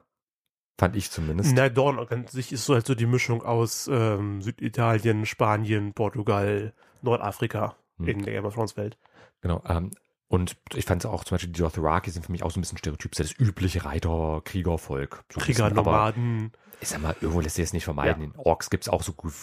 [0.79, 1.55] Fand ich zumindest.
[1.55, 6.73] Na, Dorn an sich ist so halt so die Mischung aus ähm, Süditalien, Spanien, Portugal,
[7.03, 8.09] Nordafrika Hm.
[8.09, 8.99] in der Game of Thrones Welt.
[9.43, 9.62] Genau.
[9.69, 9.90] Ähm,
[10.31, 12.62] und ich fand es auch zum Beispiel, die Dothraki sind für mich auch so ein
[12.62, 15.25] bisschen Stereotyp, das übliche Reiter, Kriegervolk.
[15.31, 16.53] So ein Krieger, bisschen, aber Nomaden.
[16.83, 18.23] Ich sag mal, irgendwo lässt sich das nicht vermeiden.
[18.25, 19.35] In Orks gibt's auch so, gut-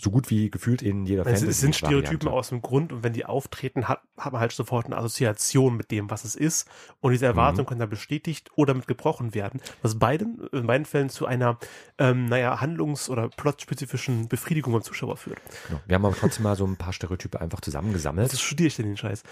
[0.00, 1.46] so gut wie gefühlt in jeder Es, Fantasy.
[1.46, 4.86] es sind Stereotypen aus dem Grund und wenn die auftreten, hat, hat man halt sofort
[4.86, 6.66] eine Assoziation mit dem, was es ist.
[6.98, 7.30] Und diese Mhm.
[7.38, 11.56] Erwartung kann dann bestätigt oder mit gebrochen werden, was beiden, in beiden Fällen zu einer,
[11.98, 15.38] ähm, naja, handlungs- oder plotspezifischen Befriedigung beim Zuschauer führt.
[15.68, 15.80] Genau.
[15.86, 18.32] Wir haben aber trotzdem mal so ein paar Stereotype einfach zusammengesammelt.
[18.32, 19.22] Was studiere ich denn den Scheiß?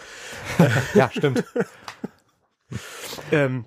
[0.94, 1.44] ja, stimmt.
[3.32, 3.66] Ähm,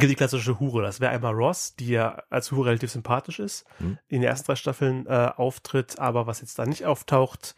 [0.00, 0.82] die klassische Hure.
[0.82, 3.98] Das wäre einmal Ross, die ja als Hure relativ sympathisch ist, Mhm.
[4.08, 7.54] in den ersten drei Staffeln äh, auftritt, aber was jetzt da nicht auftaucht,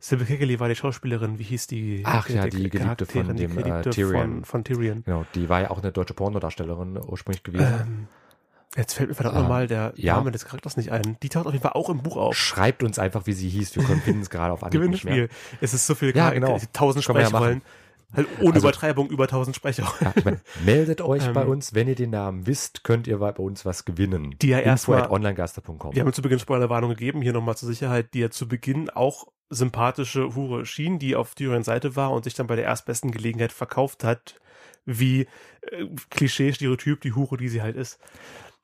[0.00, 2.02] Sybil Kickley war die Schauspielerin, wie hieß die?
[2.06, 4.20] Ach ja, die Geliebte von dem, die äh, Geliebte Tyrion.
[4.36, 5.02] Von, von Tyrion.
[5.04, 7.66] Genau, die war ja auch eine deutsche Pornodarstellerin ursprünglich gewesen.
[7.80, 8.08] Ähm,
[8.76, 10.14] jetzt fällt mir verdammt Ähm, nochmal der ja.
[10.16, 11.16] Name des Charakters nicht ein.
[11.22, 12.36] Die taucht auf jeden Fall auch im Buch auf.
[12.36, 13.74] Schreibt uns einfach, wie sie hieß.
[13.74, 15.14] Wir können finden es gerade auf Anhieb nicht mehr.
[15.14, 15.36] Gewinnspiel.
[15.60, 16.58] Es ist so viel, Ja, genau.
[16.72, 17.62] tausend wir ja Sprechrollen.
[18.14, 19.96] Halt ohne Also- Übertreibung über tausend Sprecherrollen.
[20.00, 23.18] Ja, ich mein, meldet euch Ähm, bei uns, wenn ihr den Namen wisst, könnt ihr
[23.18, 24.34] bei uns was gewinnen.
[24.40, 25.94] Die ja erstmal- onlinegaster.com.
[25.94, 29.28] Wir haben zu Beginn Spoilerwarnung gegeben, hier nochmal zur Sicherheit, die ja zu Beginn auch
[29.50, 33.52] sympathische Hure schien, die auf Tyrions Seite war und sich dann bei der erstbesten Gelegenheit
[33.52, 34.34] verkauft hat,
[34.84, 35.22] wie
[35.70, 37.98] äh, Klischee-Stereotyp die Hure, die sie halt ist.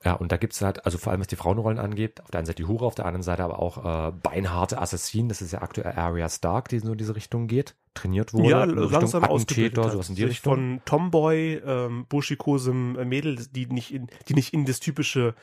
[0.04, 2.46] Ja, und da gibt's halt, also vor allem was die Frauenrollen angeht, auf der einen
[2.46, 5.30] Seite die Hure, auf der anderen Seite aber auch äh, beinharte Assassinen.
[5.30, 8.48] Das ist ja aktuell Arya Stark, die so in diese Richtung geht, trainiert wurde.
[8.50, 9.92] ja, in langsam ausgebildet hat.
[9.92, 10.52] sowas in die Richtung.
[10.54, 15.34] Von Tomboy, ähm, buschikosem äh, Mädel, die nicht in, die nicht in das typische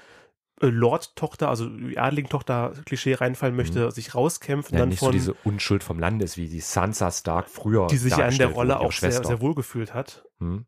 [0.61, 4.77] äh, Lord-Tochter, also Adling-Tochter-Klischee reinfallen möchte, sich rauskämpfen, Mhm.
[4.77, 7.87] ja, dann nicht von, so diese Unschuld vom Land ist, wie die Sansa Stark früher
[7.87, 9.27] die sich ja in der Rolle auch sehr, Schwester.
[9.27, 10.23] sehr wohl gefühlt hat.
[10.39, 10.65] Hm.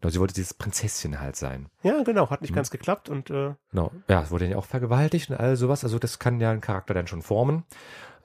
[0.00, 1.68] Genau, sie wollte dieses Prinzesschen halt sein.
[1.82, 2.54] Ja, genau, hat nicht Mhm.
[2.56, 3.92] ganz geklappt und äh, Genau.
[4.08, 5.84] Ja, es wurde ja auch vergewaltigt und all sowas.
[5.84, 7.64] Also das kann ja ein Charakter dann schon formen.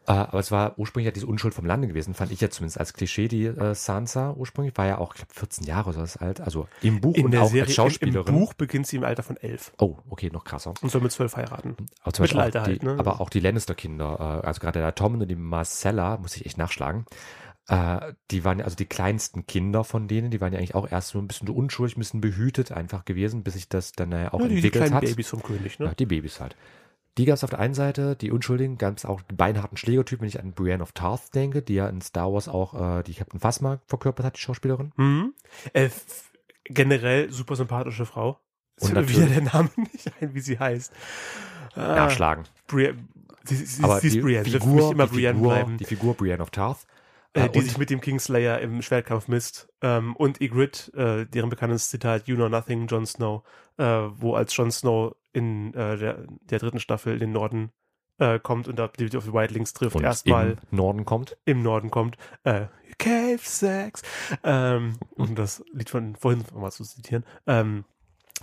[0.08, 2.80] Äh, aber es war ursprünglich ja diese Unschuld vom Lande gewesen, fand ich jetzt zumindest
[2.80, 3.28] als Klischee.
[3.28, 6.42] Die äh, Sansa ursprünglich war ja auch, ich glaube, 14 Jahre oder so alt.
[6.42, 8.34] Also im Buch in und auch Serie, als Schauspielerin.
[8.34, 10.74] im Buch beginnt sie im Alter von elf Oh, okay, noch krasser.
[10.82, 11.76] und soll mit zwölf heiraten.
[12.04, 12.96] Aber, zum Beispiel auch Mittelalter die, halt, ne?
[13.00, 16.58] aber auch die Lannister-Kinder, äh, also gerade der Tom und die Marcella, muss ich echt
[16.60, 17.06] nachschlagen,
[17.68, 20.92] äh, die waren ja also die kleinsten Kinder von denen, die waren ja eigentlich auch
[20.92, 24.30] erst so ein bisschen unschuldig, ein bisschen behütet einfach gewesen, bis sich das dann äh,
[24.32, 25.04] auch Ja, die, die entwickelt kleinen hat.
[25.04, 25.88] Babys vom König, ne?
[25.88, 26.56] Ja, die Babys halt.
[27.18, 30.22] Die gab es auf der einen Seite, die Unschuldigen, gab es auch die beinharten Schlägertypen,
[30.24, 33.14] wenn ich an Brienne of Tarth denke, die ja in Star Wars auch äh, die
[33.14, 34.92] Captain Phasma verkörpert hat, die Schauspielerin.
[34.98, 35.34] Mhm.
[35.74, 35.90] Äh,
[36.66, 38.40] generell super sympathische Frau.
[38.82, 40.92] Und Ist mir wieder der Name nicht ein, wie sie heißt.
[41.76, 42.46] Ah, Nachschlagen.
[42.68, 42.94] Bri
[43.46, 44.44] sie, sie, Aber sie ist die Brienne.
[44.44, 45.78] Figur, die, Figur bleiben.
[45.78, 46.86] die Figur Brienne of Tarth.
[47.36, 49.68] Äh, äh, die und- sich mit dem Kingslayer im Schwertkampf misst.
[49.82, 53.44] Ähm, und Ygritte, äh, deren bekanntes Zitat You know nothing, Jon Snow,
[53.78, 57.72] äh, wo als Jon Snow in äh, der, der dritten Staffel in den Norden
[58.18, 61.38] äh, kommt und da die auf die Wildlings trifft, und erstmal im Norden kommt.
[61.46, 62.68] im Norden kommt, äh,
[62.98, 64.02] Cave Sex,
[64.44, 67.84] ähm, um das Lied von vorhin mal zu zitieren, ähm,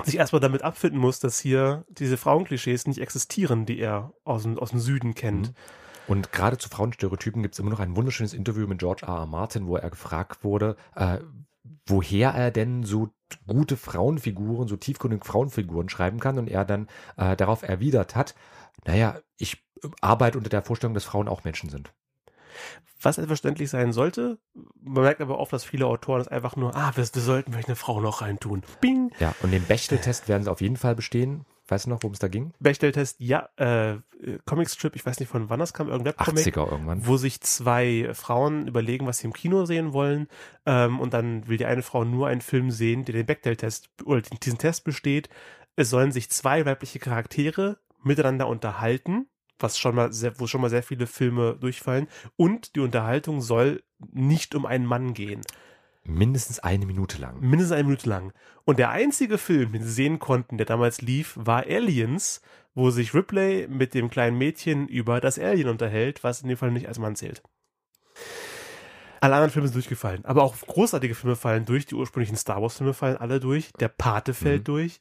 [0.05, 4.59] sich erstmal damit abfinden muss, dass hier diese Frauenklischees nicht existieren, die er aus dem,
[4.59, 5.49] aus dem Süden kennt.
[5.49, 5.55] Mhm.
[6.09, 9.21] Und gerade zu Frauenstereotypen gibt es immer noch ein wunderschönes Interview mit George R.
[9.21, 9.27] R.
[9.27, 11.19] Martin, wo er gefragt wurde, äh,
[11.87, 13.11] woher er denn so
[13.47, 16.39] gute Frauenfiguren, so tiefgründige Frauenfiguren schreiben kann.
[16.39, 18.35] Und er dann äh, darauf erwidert hat,
[18.85, 19.65] naja, ich
[20.01, 21.93] arbeite unter der Vorstellung, dass Frauen auch Menschen sind.
[23.01, 24.39] Was selbstverständlich sein sollte,
[24.81, 27.69] man merkt aber oft, dass viele Autoren es einfach nur, ah, wir, wir sollten vielleicht
[27.69, 28.63] eine Frau noch reintun.
[28.81, 29.11] Bing.
[29.19, 31.45] Ja, und den Bechtel-Test werden sie auf jeden Fall bestehen.
[31.73, 32.53] Weißt du noch, worum es da ging?
[32.61, 33.97] Bechtel-Test, ja, äh,
[34.45, 37.07] Comicstrip, ich weiß nicht von wann das kam, irgendein Comic, 80er irgendwann.
[37.07, 40.29] wo sich zwei Frauen überlegen, was sie im Kino sehen wollen.
[40.67, 44.21] Ähm, und dann will die eine Frau nur einen Film sehen, der den Bechdel-Test oder
[44.21, 45.31] diesen Test besteht.
[45.75, 50.69] Es sollen sich zwei weibliche Charaktere miteinander unterhalten, was schon mal sehr, wo schon mal
[50.69, 52.07] sehr viele Filme durchfallen.
[52.37, 53.83] Und die Unterhaltung soll
[54.13, 55.41] nicht um einen Mann gehen.
[56.05, 57.41] Mindestens eine Minute lang.
[57.41, 58.33] Mindestens eine Minute lang.
[58.65, 62.41] Und der einzige Film, den sie sehen konnten, der damals lief, war Aliens,
[62.75, 66.71] wo sich Ripley mit dem kleinen Mädchen über das Alien unterhält, was in dem Fall
[66.73, 67.43] nicht als Mann zählt.
[69.21, 70.25] Alle anderen Filme sind durchgefallen.
[70.25, 71.87] Aber auch großartige Filme fallen durch.
[71.87, 73.73] Die ursprünglichen Star Wars-Filme fallen alle durch.
[73.79, 74.65] Der Pate fällt Mhm.
[74.65, 75.01] durch.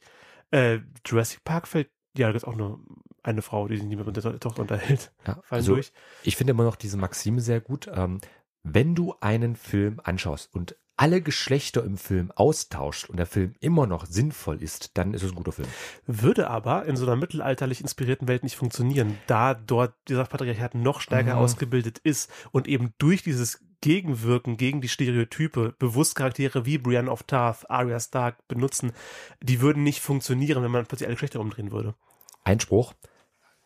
[0.52, 2.80] Äh, Jurassic Park fällt, ja, da gibt es auch nur
[3.24, 5.12] eine Frau, die sich nicht mehr mit der To- Tochter unterhält.
[5.26, 5.92] Ja, Fallen also durch.
[6.22, 7.90] ich finde immer noch diese Maxime sehr gut.
[7.92, 8.20] Ähm,
[8.62, 13.88] wenn du einen Film anschaust und alle Geschlechter im Film austauscht und der Film immer
[13.88, 15.66] noch sinnvoll ist, dann ist es ein guter Film.
[16.06, 21.00] Würde aber in so einer mittelalterlich inspirierten Welt nicht funktionieren, da dort dieser Patriarchat noch
[21.00, 21.40] stärker Mhm.
[21.40, 27.24] ausgebildet ist und eben durch dieses Gegenwirken gegen die Stereotype bewusst Charaktere wie Brienne of
[27.24, 28.92] Tarth, Arya Stark benutzen,
[29.40, 31.96] die würden nicht funktionieren, wenn man plötzlich alle Geschlechter umdrehen würde.
[32.44, 32.94] Einspruch.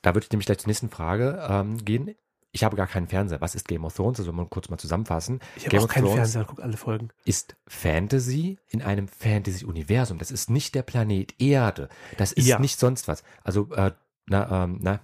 [0.00, 2.14] Da würde ich nämlich gleich zur nächsten Frage ähm, gehen.
[2.56, 3.42] Ich habe gar keinen Fernseher.
[3.42, 4.18] Was ist Game of Thrones?
[4.18, 5.40] Also, wenn wir kurz mal zusammenfassen.
[5.56, 7.10] Ich habe auch keinen Thrones Fernseher und gucke alle Folgen.
[7.26, 10.16] ist Fantasy in einem Fantasy-Universum.
[10.16, 11.90] Das ist nicht der Planet Erde.
[12.16, 12.58] Das ist Ja.
[12.58, 13.22] nicht sonst was.
[13.44, 13.92] Also, äh,
[14.26, 15.00] na, ähm, na,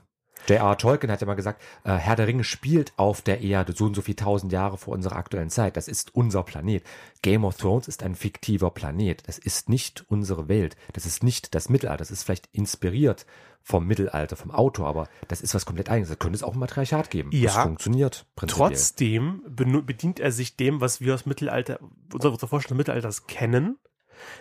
[0.49, 0.77] J.R.
[0.79, 3.95] Tolkien hat ja mal gesagt, äh, Herr der Ringe spielt auf der Erde so und
[3.95, 5.77] so viel tausend Jahre vor unserer aktuellen Zeit.
[5.77, 6.83] Das ist unser Planet.
[7.23, 9.27] Game of Thrones ist ein fiktiver Planet.
[9.29, 10.77] Das ist nicht unsere Welt.
[10.93, 11.99] Das ist nicht das Mittelalter.
[11.99, 13.27] Das ist vielleicht inspiriert
[13.65, 16.09] vom Mittelalter, vom Autor, aber das ist was komplett eigenes.
[16.09, 17.31] Da könnte es auch ein Matriarchat geben.
[17.31, 17.63] Das Ja.
[17.63, 18.71] funktioniert prinzipiell.
[18.71, 21.79] Trotzdem bedient er sich dem, was wir aus Mittelalter,
[22.13, 23.79] unserer unserer Vorstellung des Mittelalters kennen,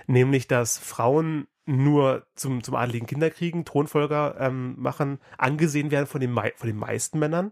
[0.08, 6.34] nämlich dass Frauen nur zum, zum adeligen Kinderkriegen Thronfolger ähm, machen, angesehen werden von den,
[6.34, 7.52] von den meisten Männern,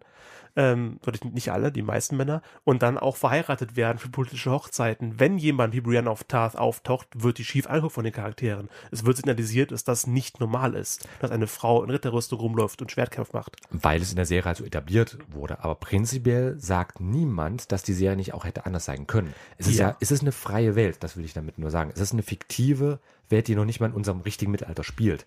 [0.56, 5.20] ähm, natürlich nicht alle, die meisten Männer, und dann auch verheiratet werden für politische Hochzeiten.
[5.20, 8.70] Wenn jemand wie Brienne of Tarth auftaucht, wird die schief angeguckt von den Charakteren.
[8.92, 12.92] Es wird signalisiert, dass das nicht normal ist, dass eine Frau in Ritterrüstung rumläuft und
[12.92, 13.56] Schwertkampf macht.
[13.72, 15.64] weil es in der Serie halt so etabliert wurde.
[15.64, 19.34] Aber prinzipiell sagt niemand, dass die Serie nicht auch hätte anders sein können.
[19.58, 19.98] Es ist ja, Ja.
[20.00, 21.92] es ist eine freie Welt, das will ich damit nur sagen.
[21.94, 25.26] Es ist eine fiktive Welt, die noch nicht mal in unserem richtigen Mittelalter spielt.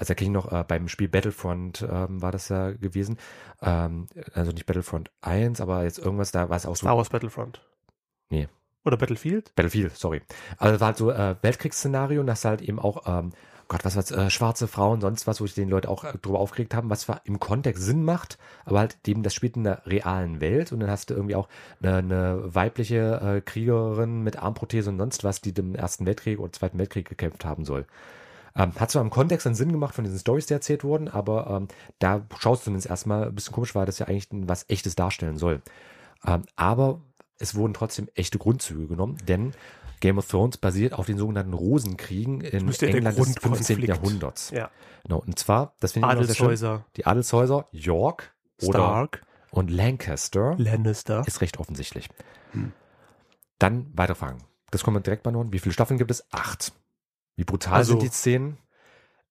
[0.00, 3.18] Also da ich noch äh, beim Spiel Battlefront ähm, war das ja gewesen.
[3.60, 6.86] Ähm, also nicht Battlefront 1, aber jetzt irgendwas, da war es auch so.
[6.86, 7.60] Star Wars Battlefront.
[8.30, 8.48] Nee.
[8.82, 9.54] Oder Battlefield?
[9.56, 10.22] Battlefield, sorry.
[10.56, 13.32] Also das war halt so äh, Weltkriegsszenario und das halt eben auch, ähm,
[13.68, 16.38] Gott, was war's, äh, schwarze Frauen, sonst was, wo sich den Leute auch äh, drüber
[16.38, 20.40] aufgeregt haben, was im Kontext Sinn macht, aber halt eben, das spielt in der realen
[20.40, 21.50] Welt und dann hast du irgendwie auch
[21.82, 26.52] eine, eine weibliche äh, Kriegerin mit Armprothese und sonst was, die im Ersten Weltkrieg oder
[26.52, 27.84] Zweiten Weltkrieg gekämpft haben soll.
[28.56, 31.48] Ähm, hat zwar im Kontext einen Sinn gemacht von diesen Stories, die erzählt wurden, aber
[31.48, 34.96] ähm, da schaust du zumindest erstmal ein bisschen komisch, weil das ja eigentlich was Echtes
[34.96, 35.62] darstellen soll.
[36.26, 37.00] Ähm, aber
[37.38, 39.52] es wurden trotzdem echte Grundzüge genommen, denn
[40.00, 43.42] Game of Thrones basiert auf den sogenannten Rosenkriegen in England des 15.
[43.42, 43.88] Grundkonflikt.
[43.88, 44.50] Jahrhunderts.
[44.50, 44.70] Ja.
[45.04, 50.54] Genau, und zwar, das finde ich sehr schön, Adelshäuser, die Adelshäuser, York Stark, und Lancaster
[50.58, 51.24] Lannister.
[51.26, 52.08] ist recht offensichtlich.
[52.52, 52.72] Hm.
[53.58, 54.38] Dann weitere Fragen.
[54.70, 55.52] Das kommen wir direkt beantworten.
[55.52, 56.24] Wie viele Staffeln gibt es?
[56.32, 56.72] Acht.
[57.40, 58.58] Wie brutal Also- sind die Szenen?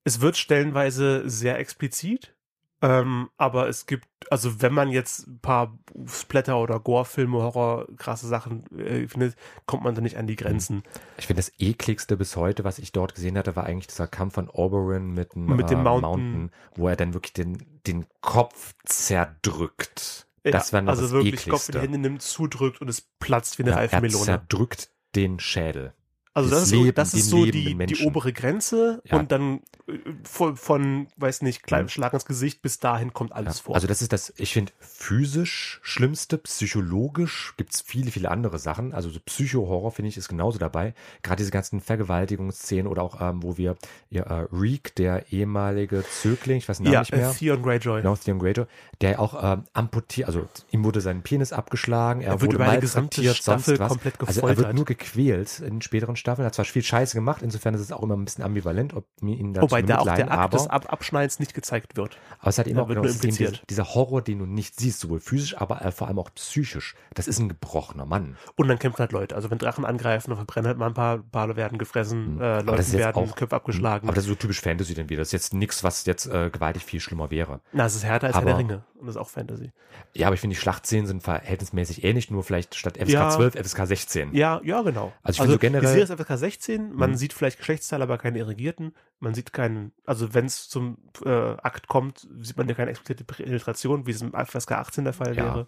[0.04, 2.36] Es wird stellenweise sehr explizit,
[2.82, 8.28] ähm, aber es gibt, also wenn man jetzt ein paar Splatter- oder Gore-Filme, Horror, krasse
[8.28, 9.36] Sachen äh, findet,
[9.68, 10.82] kommt man da nicht an die Grenzen.
[11.20, 14.34] Ich finde, das ekligste bis heute, was ich dort gesehen hatte, war eigentlich dieser Kampf
[14.34, 16.50] von Oberyn mit dem, Mit dem äh, Mountain.
[16.74, 20.28] wo er dann wirklich den, den Kopf zerdrückt.
[20.42, 21.52] Das Ja, wäre noch also das wirklich ekligste.
[21.52, 24.90] Kopf in die Hände nimmt, zudrückt und es platzt wie eine ja, reife er zerdrückt
[25.16, 25.94] den Schädel.
[26.40, 29.18] Also das das ist so, Leben, das ist so die, die obere Grenze Ja.
[29.18, 31.90] und dann äh, von, von weiß nicht, kleinem.
[31.90, 33.76] Schlag ins Gesicht bis dahin kommt alles Ja, vor.
[33.76, 38.94] Also das ist das, ich finde, physisch Schlimmste, psychologisch gibt's viele, viele andere Sachen.
[38.94, 40.94] Also so Psycho-Horror, finde ich, ist genauso dabei.
[41.24, 43.76] Gerade diese ganzen Vergewaltigungsszenen oder auch, ähm, wo wir,
[44.10, 47.30] ja, äh, Reek, der ehemalige Zögling, ich weiß den Namen ja, nicht mehr.
[47.30, 48.02] äh, Theon Greyjoy.
[48.02, 48.66] Genau, Theon Greyjoy,
[49.02, 52.70] der auch ähm, amputiert, also ihm wurde sein Penis abgeschlagen, er, Er wird wurde über
[52.70, 54.76] eine gesamte Staffel komplett Also er wird gefoltert.
[54.76, 58.04] nur gequält in späteren Staffeln Staffeln, hat zwar viel Scheiße gemacht, insofern ist es auch
[58.04, 60.68] immer ein bisschen ambivalent, ob mir ihn dazu Wobei da auch der Akt aber, des
[60.68, 62.18] Ab Abschneidens nicht gezeigt wird.
[62.40, 63.70] aber es hat eben da auch wird genau, nur es ist eben dieser, impliziert.
[63.70, 66.96] dieser Horror, den du nicht siehst, sowohl physisch, aber äh, vor allem auch psychisch.
[67.14, 68.38] Das ist ein gebrochener Mann.
[68.56, 69.36] Und dann kämpfen halt Leute.
[69.36, 72.42] Also wenn Drachen angreifen, dann verbrennen halt mal ein paar, paar werden gefressen, Mhm.
[72.42, 74.08] äh, das Leute werden auch- Köpfe abgeschlagen.
[74.08, 75.20] Aber das ist so typisch Fantasy dann wieder.
[75.22, 77.60] Das ist jetzt nichts, was jetzt äh, gewaltig viel schlimmer wäre.
[77.74, 78.84] Na, es ist härter als Herr aber- der Ringe.
[79.00, 79.72] Und das ist auch Fantasy.
[80.14, 83.30] Ja, aber ich finde, die Schlachtszenen sind verhältnismäßig ähnlich, nur vielleicht statt FSK Ja.
[83.30, 84.36] 12, FSK 16.
[84.36, 85.14] Ja, ja, genau.
[85.24, 87.16] Also ich finde so generell- ist FSK 16, man Mhm.
[87.16, 88.94] sieht vielleicht Geschlechtsteile, aber keine Irrigierten.
[89.20, 93.24] Man sieht keinen, also wenn es zum äh, Akt kommt, sieht man ja keine explizite
[93.24, 95.44] Penetration, wie es im FSK 18 der Fall Ja.
[95.46, 95.68] wäre.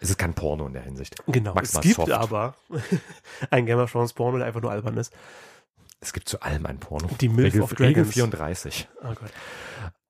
[0.00, 1.16] Es ist kein Porno in der Hinsicht.
[1.26, 1.54] Genau.
[1.54, 2.12] Maximal es gibt soft.
[2.12, 2.54] aber
[3.50, 5.12] ein Game of Thrones Porno, der einfach nur albern ist.
[6.00, 7.08] Es gibt zu allem ein Porno.
[7.20, 8.12] Die Milf Regel, of Regel Dragons.
[8.14, 8.88] 34.
[9.02, 9.30] Oh Gott.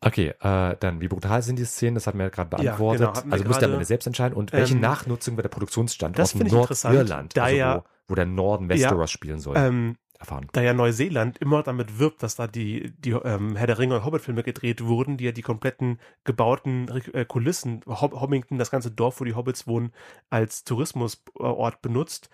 [0.06, 1.94] Okay, äh, dann, wie brutal sind die Szenen?
[1.96, 3.00] Das hatten wir ja gerade Ja, beantwortet.
[3.00, 3.72] genau, hatten wir also müsst ihr am.
[3.74, 4.34] Ende selbst entscheiden.
[4.36, 8.14] Und welche Ähm, Nachnutzung wird der Produktionsstandort das interessant, Nordirland, da also ja- wo, wo
[8.14, 10.46] der Norden Westeros spielen soll, Ähm, erfahren?
[10.52, 14.04] da ja Neuseeland immer damit wirbt, dass da die, die ähm, Herr der Ringe und
[14.04, 19.20] Hobbit-Filme gedreht wurden, die ja die kompletten gebauten äh, Kulissen, Hob Hobbington, das ganze Dorf,
[19.20, 19.92] wo die Hobbits wohnen,
[20.30, 22.30] als Tourismusort benutzt,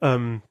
[0.00, 0.42] ähm,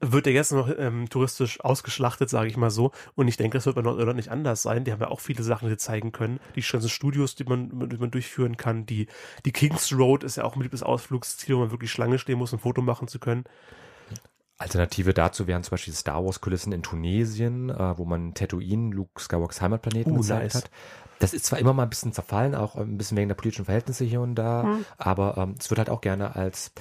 [0.00, 2.92] wird der jetzt noch ähm, touristisch ausgeschlachtet, sage ich mal so.
[3.14, 4.84] Und ich denke, das wird bei Nordirland nicht anders sein.
[4.84, 6.38] Die haben ja auch viele Sachen, die zeigen können.
[6.56, 8.86] Die ganzen Studios, die man, die man durchführen kann.
[8.86, 9.08] Die,
[9.44, 12.52] die Kings Road ist ja auch ein beliebtes Ausflugsziel, wo man wirklich Schlange stehen muss,
[12.52, 13.44] um ein Foto machen zu können.
[14.56, 19.20] Alternative dazu wären zum Beispiel Star Wars Kulissen in Tunesien, äh, wo man Tatooine, Luke
[19.20, 20.54] Skywalkers Heimatplaneten Uh, gezeigt nice.
[20.56, 20.70] hat.
[21.20, 24.04] Das ist zwar immer mal ein bisschen zerfallen, auch ein bisschen wegen der politischen Verhältnisse
[24.04, 24.84] hier und da, Hm.
[24.98, 26.72] aber ähm, es wird halt auch gerne als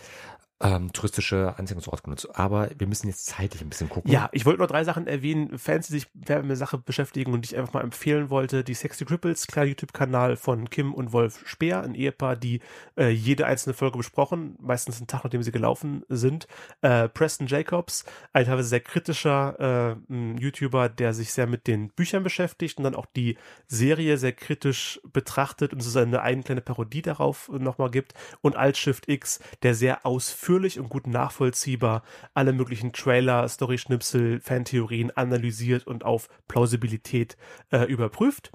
[0.59, 2.27] ähm, touristische Anziehungsort genutzt.
[2.33, 4.11] Aber wir müssen jetzt zeitlich ein bisschen gucken.
[4.11, 7.41] Ja, ich wollte nur drei Sachen erwähnen, Fans, die sich mit der Sache beschäftigen und
[7.41, 8.63] die ich einfach mal empfehlen wollte.
[8.63, 12.61] Die Sexy Cripples, kleiner YouTube-Kanal von Kim und Wolf Speer, ein Ehepaar, die
[12.97, 16.47] äh, jede einzelne Folge besprochen, meistens einen Tag, nachdem sie gelaufen sind.
[16.81, 22.23] Äh, Preston Jacobs, ein teilweise sehr kritischer äh, YouTuber, der sich sehr mit den Büchern
[22.23, 27.03] beschäftigt und dann auch die Serie sehr kritisch betrachtet und so seine eigene kleine Parodie
[27.03, 28.15] darauf nochmal gibt.
[28.41, 35.85] Und Altshift X, der sehr ausführlich und gut nachvollziehbar alle möglichen Trailer, Story-Schnipsel, Fantheorien analysiert
[35.85, 37.37] und auf Plausibilität
[37.71, 38.51] äh, überprüft.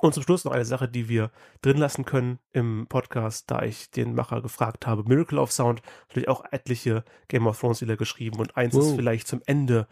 [0.00, 1.30] Und zum Schluss noch eine Sache, die wir
[1.62, 5.04] drin lassen können im Podcast, da ich den Macher gefragt habe.
[5.04, 8.96] Miracle of Sound, natürlich auch etliche Game of Thrones Lieder geschrieben und eins, das Wow.
[8.96, 9.88] vielleicht zum Ende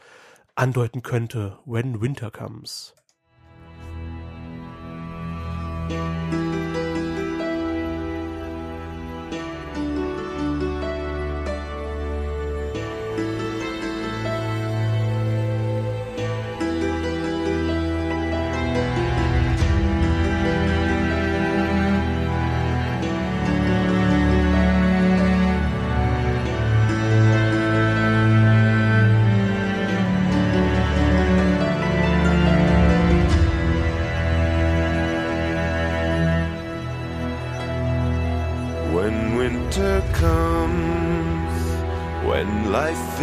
[0.55, 2.95] andeuten könnte, When Winter Comes.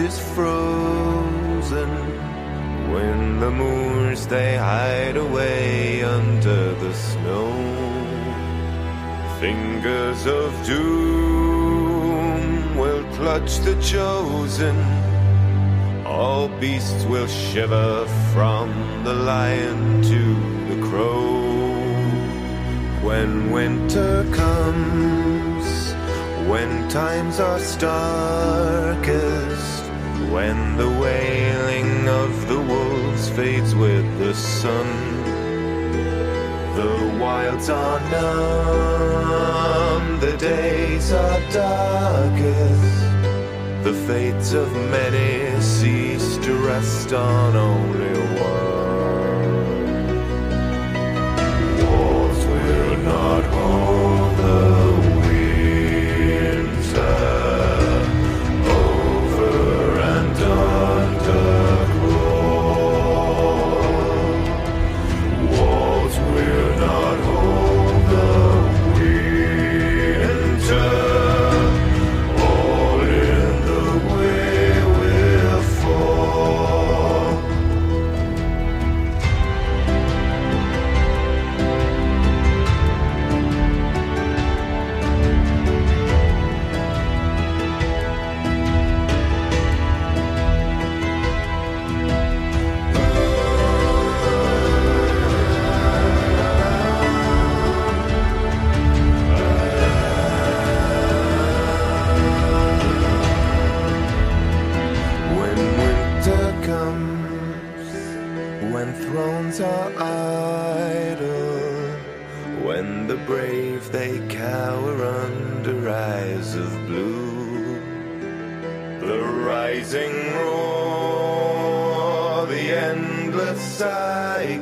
[0.02, 1.90] Is frozen,
[2.92, 7.52] when the moors they hide away under the snow,
[9.40, 12.42] fingers of doom
[12.76, 14.76] will clutch the chosen.
[16.06, 18.68] All beasts will shiver from
[19.04, 20.24] the lion to
[20.70, 21.30] the crow.
[23.08, 25.66] When winter comes,
[26.50, 29.31] when times are starkest,
[30.32, 34.88] when the wailing of the wolves fades with the sun,
[36.76, 39.40] the wilds are numb,
[40.20, 43.02] the days are darkest,
[43.84, 48.01] the fates of many cease to rest on only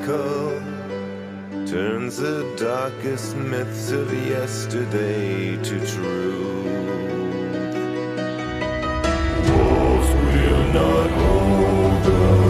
[0.10, 0.62] cycle,
[1.66, 6.66] turns the darkest myths of yesterday to truth.
[9.50, 12.49] Wolves will not hold the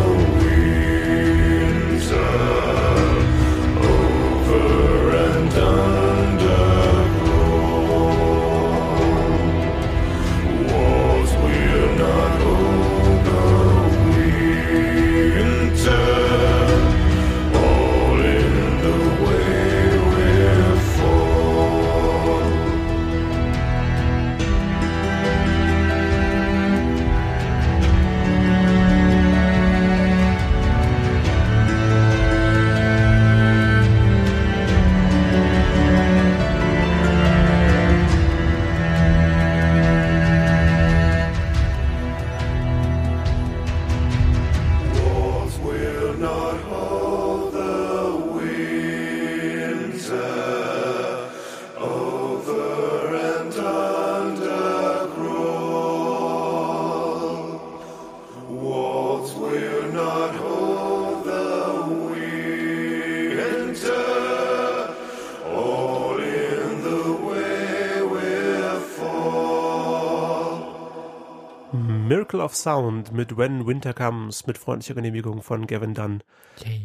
[72.30, 76.22] Miracle of Sound mit When Winter Comes mit freundlicher Genehmigung von Gavin Dunn.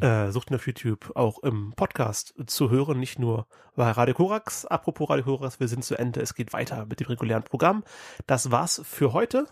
[0.00, 4.64] Äh, sucht ihn auf YouTube auch im Podcast zu hören, nicht nur bei Radio Korax.
[4.64, 6.22] Apropos Radio Korax, wir sind zu Ende.
[6.22, 7.84] Es geht weiter mit dem regulären Programm.
[8.26, 9.46] Das war's für heute.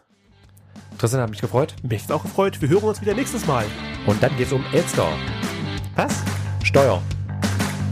[0.96, 1.74] Tristan hat mich gefreut.
[1.82, 2.62] Mich hat's auch gefreut.
[2.62, 3.66] Wir hören uns wieder nächstes Mal.
[4.06, 5.06] Und dann geht's um Elster.
[5.94, 6.22] Was?
[6.64, 7.02] Steuer.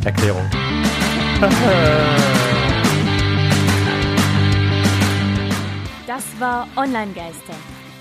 [0.07, 0.49] Erklärung.
[6.07, 7.55] Das war Online-Geister.